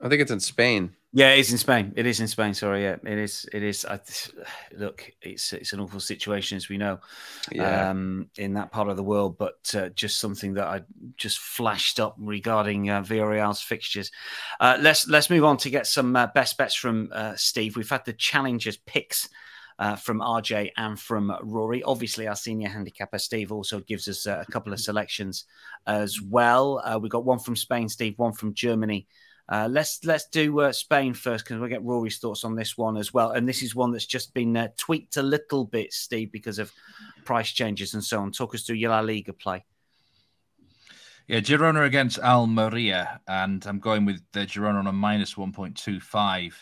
[0.00, 0.94] I think it's in Spain.
[1.16, 1.92] Yeah, it is in Spain.
[1.94, 2.54] It is in Spain.
[2.54, 3.48] Sorry, yeah, it is.
[3.52, 3.84] It is.
[3.84, 4.00] I,
[4.76, 6.98] look, it's it's an awful situation as we know
[7.52, 7.90] Yeah.
[7.90, 10.82] um, in that part of the world, but uh, just something that I
[11.16, 14.10] just flashed up regarding uh, Villarreal's fixtures.
[14.58, 17.76] Uh, let's let's move on to get some uh, best bets from uh, Steve.
[17.76, 19.28] We've had the challengers picks.
[19.76, 21.82] Uh, from RJ and from Rory.
[21.82, 25.46] Obviously, our senior handicapper Steve also gives us uh, a couple of selections
[25.88, 26.80] as well.
[26.84, 29.08] Uh, we got one from Spain, Steve, one from Germany,
[29.48, 32.96] uh, let's let's do uh, Spain first because we'll get Rory's thoughts on this one
[32.96, 33.32] as well.
[33.32, 36.72] And this is one that's just been uh, tweaked a little bit, Steve, because of
[37.24, 38.32] price changes and so on.
[38.32, 39.64] Talk us through your La Liga play.
[41.26, 46.52] Yeah, Girona against Almeria, and I'm going with the Girona on a minus 1.25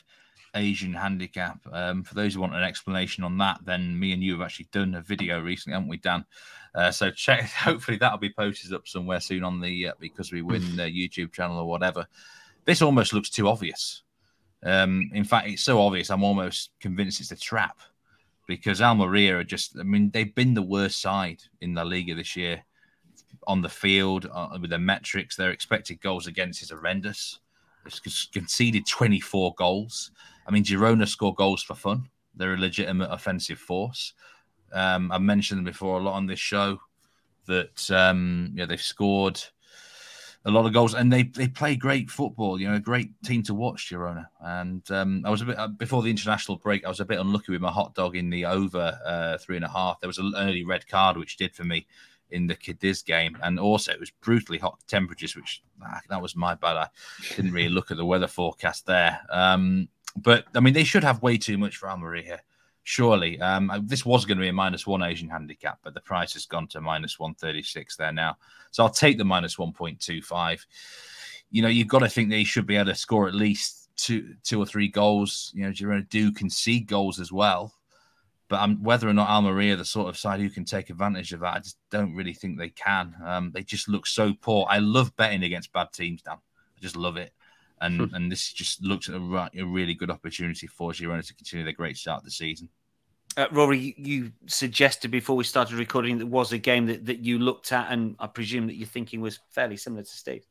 [0.54, 1.58] Asian handicap.
[1.72, 4.68] Um, for those who want an explanation on that, then me and you have actually
[4.70, 6.24] done a video recently, haven't we, Dan?
[6.74, 7.42] Uh, so check.
[7.50, 11.32] Hopefully that'll be posted up somewhere soon on the uh, because we win uh, YouTube
[11.32, 12.06] channel or whatever.
[12.64, 14.02] This almost looks too obvious.
[14.64, 16.10] Um, in fact, it's so obvious.
[16.10, 17.80] I'm almost convinced it's a trap
[18.46, 19.76] because Almeria are just.
[19.78, 22.64] I mean, they've been the worst side in La Liga this year
[23.46, 25.36] on the field uh, with their metrics.
[25.36, 27.40] Their expected goals against is horrendous.
[27.84, 30.12] It's conceded 24 goals.
[30.46, 32.08] I mean, Girona score goals for fun.
[32.34, 34.14] They're a legitimate offensive force.
[34.72, 36.80] Um, I've mentioned before a lot on this show
[37.46, 39.40] that um, yeah they've scored
[40.44, 42.60] a lot of goals and they they play great football.
[42.60, 44.26] You know, a great team to watch, Girona.
[44.40, 46.84] And um, I was a bit uh, before the international break.
[46.84, 49.64] I was a bit unlucky with my hot dog in the over uh, three and
[49.64, 50.00] a half.
[50.00, 51.86] There was an early red card which did for me
[52.30, 56.34] in the Cádiz game, and also it was brutally hot temperatures, which ah, that was
[56.34, 56.76] my bad.
[56.76, 56.88] I
[57.36, 59.20] didn't really look at the weather forecast there.
[59.30, 62.40] Um, but I mean, they should have way too much for Almeria.
[62.84, 66.32] Surely, um, this was going to be a minus one Asian handicap, but the price
[66.32, 68.36] has gone to minus one thirty six there now.
[68.72, 70.66] So I'll take the minus one point two five.
[71.50, 74.34] You know, you've got to think they should be able to score at least two,
[74.42, 75.52] two or three goals.
[75.54, 77.72] You know, Girona do concede goals as well,
[78.48, 81.40] but um, whether or not Almeria, the sort of side who can take advantage of
[81.40, 83.14] that, I just don't really think they can.
[83.24, 84.66] Um, they just look so poor.
[84.68, 86.38] I love betting against bad teams, Dan.
[86.76, 87.32] I just love it.
[87.82, 91.74] And, and this just looks a, a really good opportunity for Girona to continue their
[91.74, 92.68] great start of the season.
[93.36, 97.38] Uh, Rory, you suggested before we started recording that was a game that, that you
[97.38, 100.44] looked at, and I presume that your thinking was fairly similar to Steve.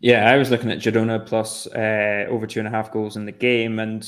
[0.00, 3.26] Yeah, I was looking at Girona plus uh, over two and a half goals in
[3.26, 4.02] the game, and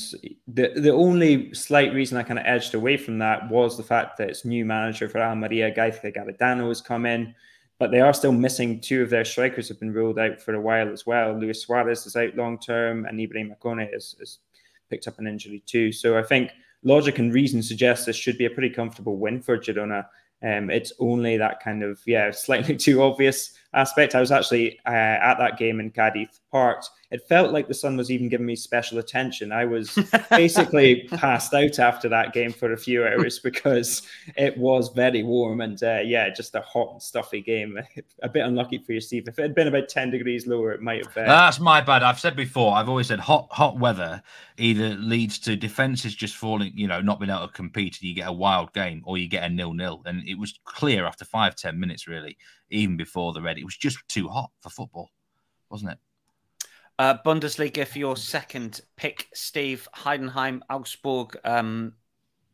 [0.47, 4.17] the the only slight reason I kind of edged away from that was the fact
[4.17, 7.35] that it's new manager for Almeria, Gaizka Garitano has come in,
[7.81, 10.61] but they are still missing two of their strikers have been ruled out for a
[10.61, 11.33] while as well.
[11.33, 14.37] Luis Suarez is out long term, and Ibrahima Koné has,
[14.91, 15.91] picked up an injury too.
[15.91, 16.51] So I think
[16.83, 20.05] logic and reason suggests this should be a pretty comfortable win for Girona.
[20.43, 24.15] Um, it's only that kind of yeah, slightly too obvious aspect.
[24.15, 26.83] I was actually uh, at that game in Cádiz Park.
[27.09, 29.51] It felt like the sun was even giving me special attention.
[29.51, 29.97] I was
[30.29, 34.07] basically passed out after that game for a few hours because
[34.37, 37.77] it was very warm and uh, yeah, just a hot and stuffy game.
[38.23, 39.27] a bit unlucky for you, Steve.
[39.27, 41.13] If it had been about ten degrees lower, it might have.
[41.13, 41.25] been.
[41.25, 42.03] That's my bad.
[42.03, 42.75] I've said before.
[42.75, 44.21] I've always said hot hot weather
[44.57, 48.15] either leads to defenses just falling, you know, not being able to compete, and you
[48.15, 50.01] get a wild game, or you get a nil nil.
[50.05, 52.37] And it was clear after five ten minutes, really,
[52.71, 53.57] even before the red.
[53.57, 55.11] It was just too hot for football,
[55.69, 55.97] wasn't it?
[56.97, 61.93] Uh, Bundesliga for your second pick, Steve Heidenheim, Augsburg, um,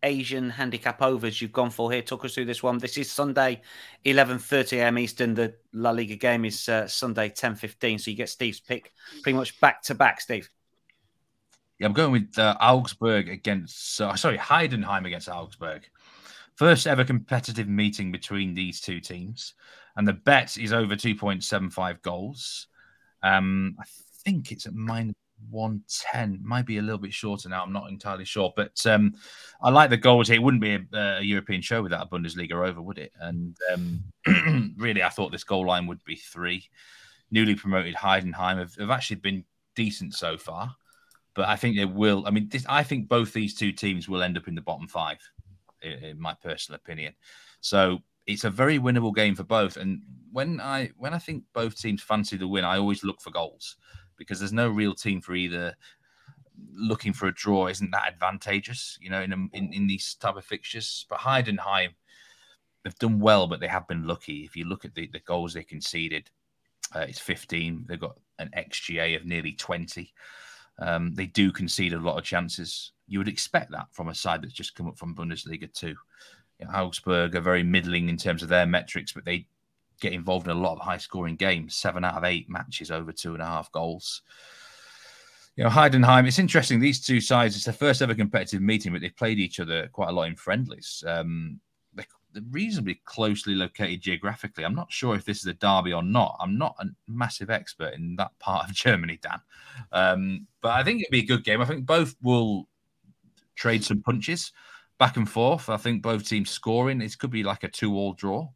[0.03, 1.41] Asian handicap overs.
[1.41, 2.01] You've gone for here.
[2.01, 2.77] Talk us through this one.
[2.77, 3.61] This is Sunday,
[4.05, 4.99] eleven thirty a.m.
[4.99, 5.33] Eastern.
[5.33, 7.97] The La Liga game is uh, Sunday, ten fifteen.
[7.99, 10.21] So you get Steve's pick pretty much back to back.
[10.21, 10.49] Steve.
[11.79, 15.87] Yeah, I'm going with uh, Augsburg against, uh, sorry, Heidenheim against Augsburg.
[16.57, 19.53] First ever competitive meeting between these two teams.
[19.95, 22.67] And the bet is over 2.75 goals.
[23.21, 23.83] Um, I
[24.23, 25.13] think it's at minus
[25.51, 26.39] 110.
[26.43, 27.61] Might be a little bit shorter now.
[27.61, 28.51] I'm not entirely sure.
[28.55, 29.13] But um,
[29.61, 30.37] I like the goals here.
[30.37, 33.11] It wouldn't be a, a European show without a Bundesliga over, would it?
[33.19, 36.67] And um, really, I thought this goal line would be three.
[37.29, 39.45] Newly promoted Heidenheim have, have actually been
[39.75, 40.75] decent so far
[41.37, 42.25] but I think they will.
[42.25, 44.87] I mean, this, I think both these two teams will end up in the bottom
[44.87, 45.19] five,
[45.81, 47.13] in, in, my personal opinion.
[47.61, 49.77] So it's a very winnable game for both.
[49.77, 50.01] And
[50.31, 53.77] when I when I think both teams fancy the win, I always look for goals
[54.17, 55.75] because there's no real team for either
[56.73, 60.45] looking for a draw isn't that advantageous, you know, in in, in these type of
[60.45, 61.05] fixtures.
[61.09, 61.89] But Heidenheim,
[62.83, 64.43] they've done well, but they have been lucky.
[64.43, 66.29] If you look at the, the goals they conceded,
[66.95, 67.85] uh, it's 15.
[67.87, 70.13] They've got an XGA of nearly 20.
[70.79, 72.91] Um, they do concede a lot of chances.
[73.07, 75.87] You would expect that from a side that's just come up from Bundesliga 2.
[75.87, 75.95] You
[76.65, 79.47] know, Augsburg are very middling in terms of their metrics, but they
[79.99, 81.75] get involved in a lot of high scoring games.
[81.75, 84.21] Seven out of eight matches over two and a half goals.
[85.55, 86.79] You know, Heidenheim, it's interesting.
[86.79, 90.09] These two sides, it's their first ever competitive meeting, but they've played each other quite
[90.09, 91.03] a lot in friendlies.
[91.07, 91.59] Um,
[91.93, 94.65] they're, they're reasonably closely located geographically.
[94.65, 96.37] I'm not sure if this is a derby or not.
[96.39, 99.41] I'm not a massive expert in that part of Germany, Dan.
[99.91, 101.59] Um, but I think it'd be a good game.
[101.59, 102.67] I think both will
[103.57, 104.51] trade some punches
[104.99, 105.69] back and forth.
[105.69, 107.01] I think both teams scoring.
[107.01, 108.47] It could be like a two-all draw.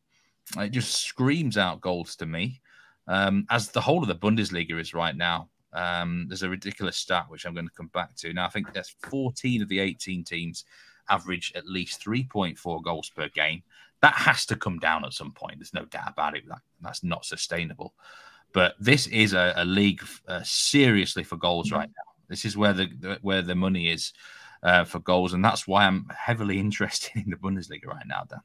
[0.58, 2.62] It just screams out goals to me,
[3.08, 5.50] um, as the whole of the Bundesliga is right now.
[5.74, 8.34] Um, there's a ridiculous stat which I'm going to come back to.
[8.34, 10.66] Now, I think that's 14 of the 18 teams
[11.10, 13.64] average at least 3.4 goals per game.
[14.02, 15.60] That has to come down at some point.
[15.60, 16.48] There's no doubt about it.
[16.48, 17.94] That, that's not sustainable.
[18.54, 22.12] But this is a, a league uh, seriously for goals right now.
[22.28, 24.14] This is where the, the where the money is
[24.64, 28.24] uh, for goals, and that's why I'm heavily interested in the Bundesliga right now.
[28.30, 28.40] Dan.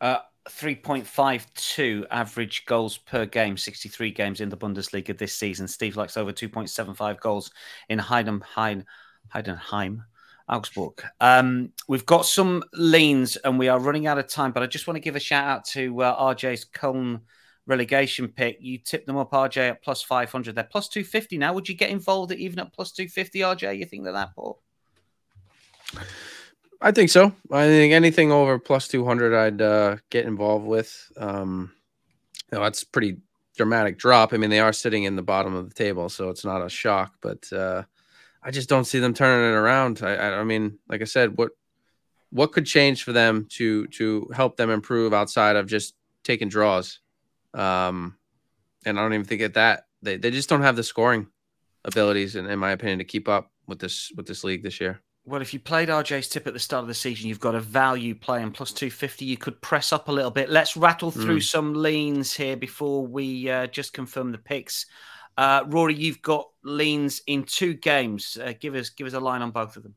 [0.00, 5.68] Uh, 3.52 average goals per game, 63 games in the Bundesliga this season.
[5.68, 7.50] Steve likes over 2.75 goals
[7.88, 8.84] in Heidenheim,
[9.34, 10.00] Heidenheim
[10.48, 11.02] Augsburg.
[11.20, 14.86] Um, we've got some leans and we are running out of time, but I just
[14.86, 17.20] want to give a shout out to uh, RJ's Köln
[17.66, 18.58] relegation pick.
[18.60, 20.54] You tipped them up, RJ, at plus 500.
[20.54, 21.52] They're plus 250 now.
[21.52, 23.78] Would you get involved even at plus 250, RJ?
[23.78, 24.56] You think they're that poor?
[26.80, 27.34] I think so.
[27.50, 31.12] I think anything over plus 200, I'd uh, get involved with.
[31.16, 31.72] Um,
[32.50, 33.18] you know, that's pretty
[33.56, 34.32] dramatic drop.
[34.32, 36.70] I mean, they are sitting in the bottom of the table, so it's not a
[36.70, 37.82] shock, but uh,
[38.42, 40.00] I just don't see them turning it around.
[40.02, 41.50] I, I, I mean, like I said, what
[42.32, 47.00] what could change for them to to help them improve outside of just taking draws?
[47.52, 48.16] Um,
[48.86, 51.26] and I don't even think at that they, they just don't have the scoring
[51.84, 55.00] abilities, in, in my opinion, to keep up with this with this league this year.
[55.24, 57.60] Well, if you played RJ's tip at the start of the season, you've got a
[57.60, 59.24] value play and plus 250.
[59.24, 60.48] You could press up a little bit.
[60.48, 61.42] Let's rattle through mm.
[61.42, 64.86] some leans here before we uh, just confirm the picks.
[65.36, 68.38] Uh, Rory, you've got leans in two games.
[68.42, 69.94] Uh, give us give us a line on both of them.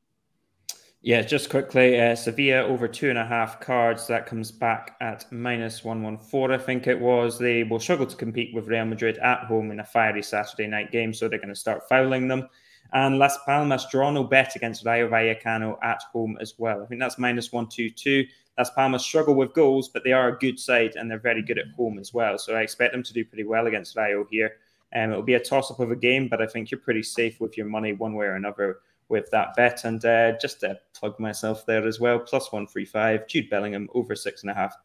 [1.01, 4.07] Yeah, just quickly, uh, Sevilla over two and a half cards.
[4.07, 6.51] That comes back at minus one one four.
[6.53, 7.37] I think it was.
[7.37, 10.91] They will struggle to compete with Real Madrid at home in a fiery Saturday night
[10.91, 12.47] game, so they're going to start fouling them.
[12.93, 16.83] And Las Palmas draw no bet against Rayo Vallecano at home as well.
[16.83, 18.25] I think that's minus 122.
[18.57, 21.57] Las Palmas struggle with goals, but they are a good side and they're very good
[21.57, 22.37] at home as well.
[22.37, 24.57] So I expect them to do pretty well against Rayo here.
[24.95, 27.41] Um, it'll be a toss up of a game, but I think you're pretty safe
[27.41, 28.77] with your money one way or another
[29.09, 29.85] with that bet.
[29.85, 34.43] And uh, just to plug myself there as well, plus 135, Jude Bellingham over six
[34.43, 34.75] and a half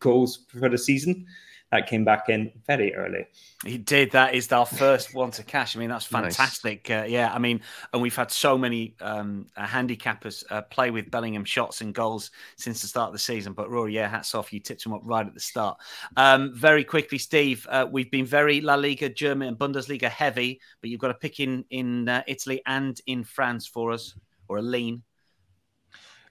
[0.00, 1.26] goals for the season
[1.74, 3.26] that came back in very early.
[3.64, 4.12] He did.
[4.12, 5.74] That is our first one to cash.
[5.74, 6.88] I mean, that's fantastic.
[6.88, 7.02] Nice.
[7.02, 7.62] Uh, yeah, I mean,
[7.92, 12.30] and we've had so many um, uh, handicappers uh, play with Bellingham shots and goals
[12.56, 13.54] since the start of the season.
[13.54, 14.52] But Rory, yeah, hats off.
[14.52, 15.76] You tipped him up right at the start.
[16.16, 20.90] Um, very quickly, Steve, uh, we've been very La Liga, German, and Bundesliga heavy, but
[20.90, 24.14] you've got a pick in in uh, Italy and in France for us,
[24.46, 25.02] or a lean.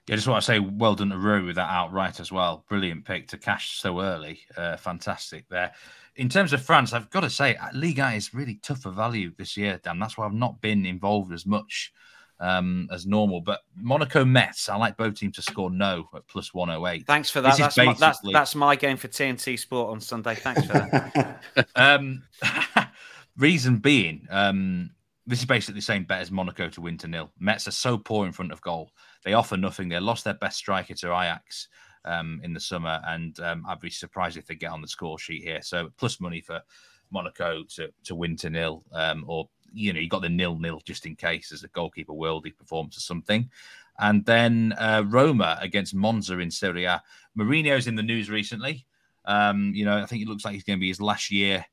[0.06, 2.64] Yeah, just want to say well done to Rory with that outright as well.
[2.68, 4.40] Brilliant pick to cash so early.
[4.56, 5.72] Uh, fantastic there.
[6.16, 9.32] In terms of France, I've got to say, uh, Liga is really tough for value
[9.36, 9.98] this year, Dan.
[9.98, 11.92] That's why I've not been involved as much
[12.38, 13.40] um, as normal.
[13.40, 17.06] But Monaco Metz, I like both teams to score no at plus 108.
[17.06, 17.56] Thanks for that.
[17.56, 17.86] That's, basically...
[17.86, 20.34] my, that's, that's, my game for TNT Sport on Sunday.
[20.34, 21.40] Thanks for that.
[21.76, 22.22] um,
[23.36, 24.90] reason being, um,
[25.26, 27.30] this is basically the same bet as Monaco to win to nil.
[27.38, 28.90] Metz are so poor in front of goal.
[29.24, 29.88] They offer nothing.
[29.88, 31.68] They lost their best striker to Ajax
[32.04, 35.18] um, in the summer, and um, I'd be surprised if they get on the score
[35.18, 35.62] sheet here.
[35.62, 36.60] So plus money for
[37.10, 40.80] Monaco to to win to nil, um, or you know you got the nil nil
[40.84, 43.50] just in case as a goalkeeper worldy performs or something.
[43.98, 46.88] And then uh, Roma against Monza in Serie.
[47.38, 48.86] Mourinho's in the news recently.
[49.24, 51.64] Um, you know, I think it looks like he's going to be his last year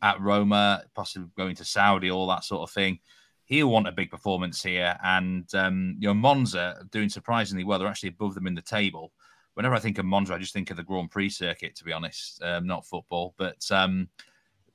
[0.00, 3.00] at Roma, possibly going to Saudi, all that sort of thing.
[3.46, 4.96] He'll want a big performance here.
[5.02, 7.78] And, um, you know, Monza doing surprisingly well.
[7.78, 9.12] They're actually above them in the table.
[9.54, 11.92] Whenever I think of Monza, I just think of the Grand Prix circuit, to be
[11.92, 13.34] honest, um, not football.
[13.36, 14.08] But um,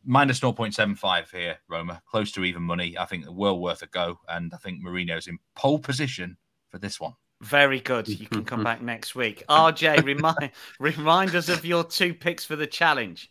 [0.05, 2.97] minus 0.75 here, Roma, close to even money.
[2.97, 4.19] I think well worth a go.
[4.27, 6.37] And I think Mourinho's in pole position
[6.69, 7.13] for this one.
[7.41, 8.07] Very good.
[8.07, 9.43] You can come back next week.
[9.49, 13.29] RJ, remind remind us of your two picks for the challenge.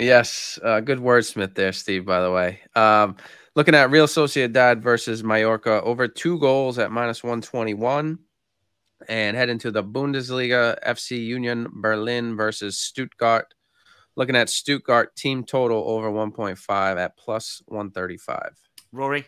[0.00, 2.06] Yes, uh, good wordsmith there, Steve.
[2.06, 3.16] By the way, um,
[3.56, 8.18] Looking at Real Sociedad versus Mallorca, over two goals at minus 121.
[9.08, 13.52] And heading into the Bundesliga, FC Union Berlin versus Stuttgart.
[14.14, 18.52] Looking at Stuttgart team total over 1.5 at plus 135.
[18.92, 19.26] Rory?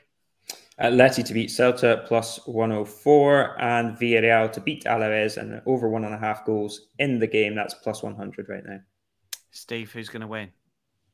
[0.81, 6.15] Atleti to beat Celta plus 104 and Villarreal to beat Alaves and over one and
[6.15, 7.55] a half goals in the game.
[7.55, 8.81] That's plus 100 right now.
[9.51, 10.51] Steve, who's going to win?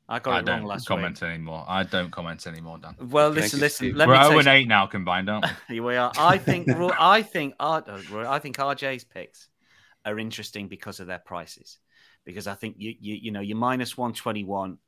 [0.09, 1.31] I got I it don't wrong last comment week.
[1.31, 1.65] anymore.
[1.69, 2.95] I don't comment anymore, Dan.
[2.99, 3.95] Well, listen, you, listen.
[3.95, 5.51] Let We're me 0 and 8 now combined, aren't we?
[5.75, 6.13] Here we are.
[6.17, 9.49] I think I think R- uh, Roy, I think RJ's picks
[10.07, 11.79] are interesting because of their prices.
[12.25, 14.79] Because I think you you you know you're minus one twenty one,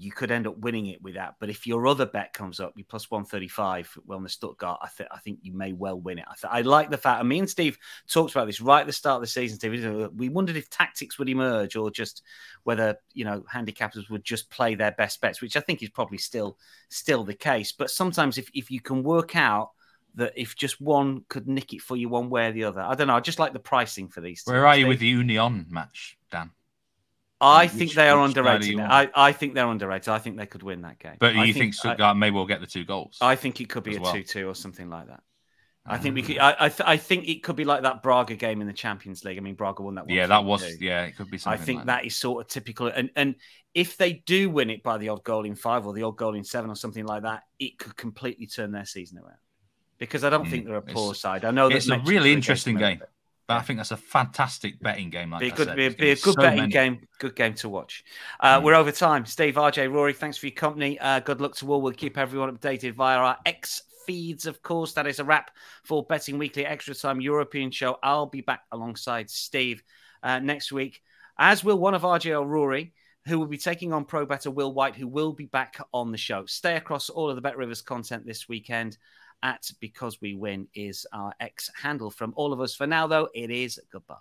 [0.00, 1.34] you could end up winning it with that.
[1.40, 3.92] But if your other bet comes up, you plus one thirty five.
[4.06, 6.24] Well, on the Stuttgart, I think I think you may well win it.
[6.28, 7.24] I, th- I like the fact.
[7.24, 7.76] Me and Steve
[8.08, 9.58] talked about this right at the start of the season.
[9.58, 12.22] Steve, we wondered if tactics would emerge or just
[12.62, 16.18] whether you know handicappers would just play their best bets, which I think is probably
[16.18, 17.72] still still the case.
[17.72, 19.70] But sometimes if if you can work out
[20.14, 22.80] that if just one could nick it for you one way or the other.
[22.80, 23.16] I don't know.
[23.16, 24.42] I just like the pricing for these.
[24.44, 24.88] Where are you Steve.
[24.88, 26.50] with the Union match, Dan?
[27.40, 28.80] I Which- think they are which side are underrated.
[28.80, 30.08] I, I think they're underrated.
[30.08, 31.16] I think they could win that game.
[31.20, 33.16] But I you think, I- Stuttgart may well get the two goals?
[33.20, 34.12] I, think it could be a well.
[34.12, 35.22] two-two or something like that.
[35.90, 36.26] I think we Ah.
[36.26, 36.38] could.
[36.38, 39.24] I I, th- I think it could be like that Braga game in the Champions
[39.24, 39.38] League.
[39.38, 40.04] I mean, Braga won that.
[40.06, 40.80] one yeah, that was 4-2.
[40.80, 41.04] yeah.
[41.04, 41.62] It could be something.
[41.62, 42.88] I think like that is sort of typical.
[42.88, 43.36] And and
[43.72, 46.34] if they do win it by the odd goal in five or the odd goal
[46.34, 49.38] in seven or something like that, it could completely turn their season around.
[49.98, 51.44] Because I don't Mm, think they're a poor side.
[51.46, 53.00] I know that it's a really interesting game.
[53.48, 55.30] But I think that's a fantastic betting game.
[55.30, 55.76] Like Be a I good, said.
[55.76, 56.70] be, a- be a good so betting many.
[56.72, 57.00] game.
[57.18, 58.04] Good game to watch.
[58.38, 58.62] Uh, Mm.
[58.64, 59.24] We're over time.
[59.24, 60.98] Steve, RJ, Rory, thanks for your company.
[61.00, 61.80] Uh, good luck to all.
[61.80, 64.92] We'll keep everyone updated via our X feeds, of course.
[64.92, 65.50] That is a wrap
[65.82, 67.96] for Betting Weekly Extra Time European show.
[68.02, 69.82] I'll be back alongside Steve
[70.22, 71.00] uh, next week,
[71.38, 72.92] as will one of RJ or Rory,
[73.26, 76.18] who will be taking on pro better Will White, who will be back on the
[76.18, 76.44] show.
[76.44, 78.98] Stay across all of the BetRivers content this weekend
[79.42, 82.74] at Because We Win is our X handle from all of us.
[82.74, 84.16] For now, though, it is goodbye.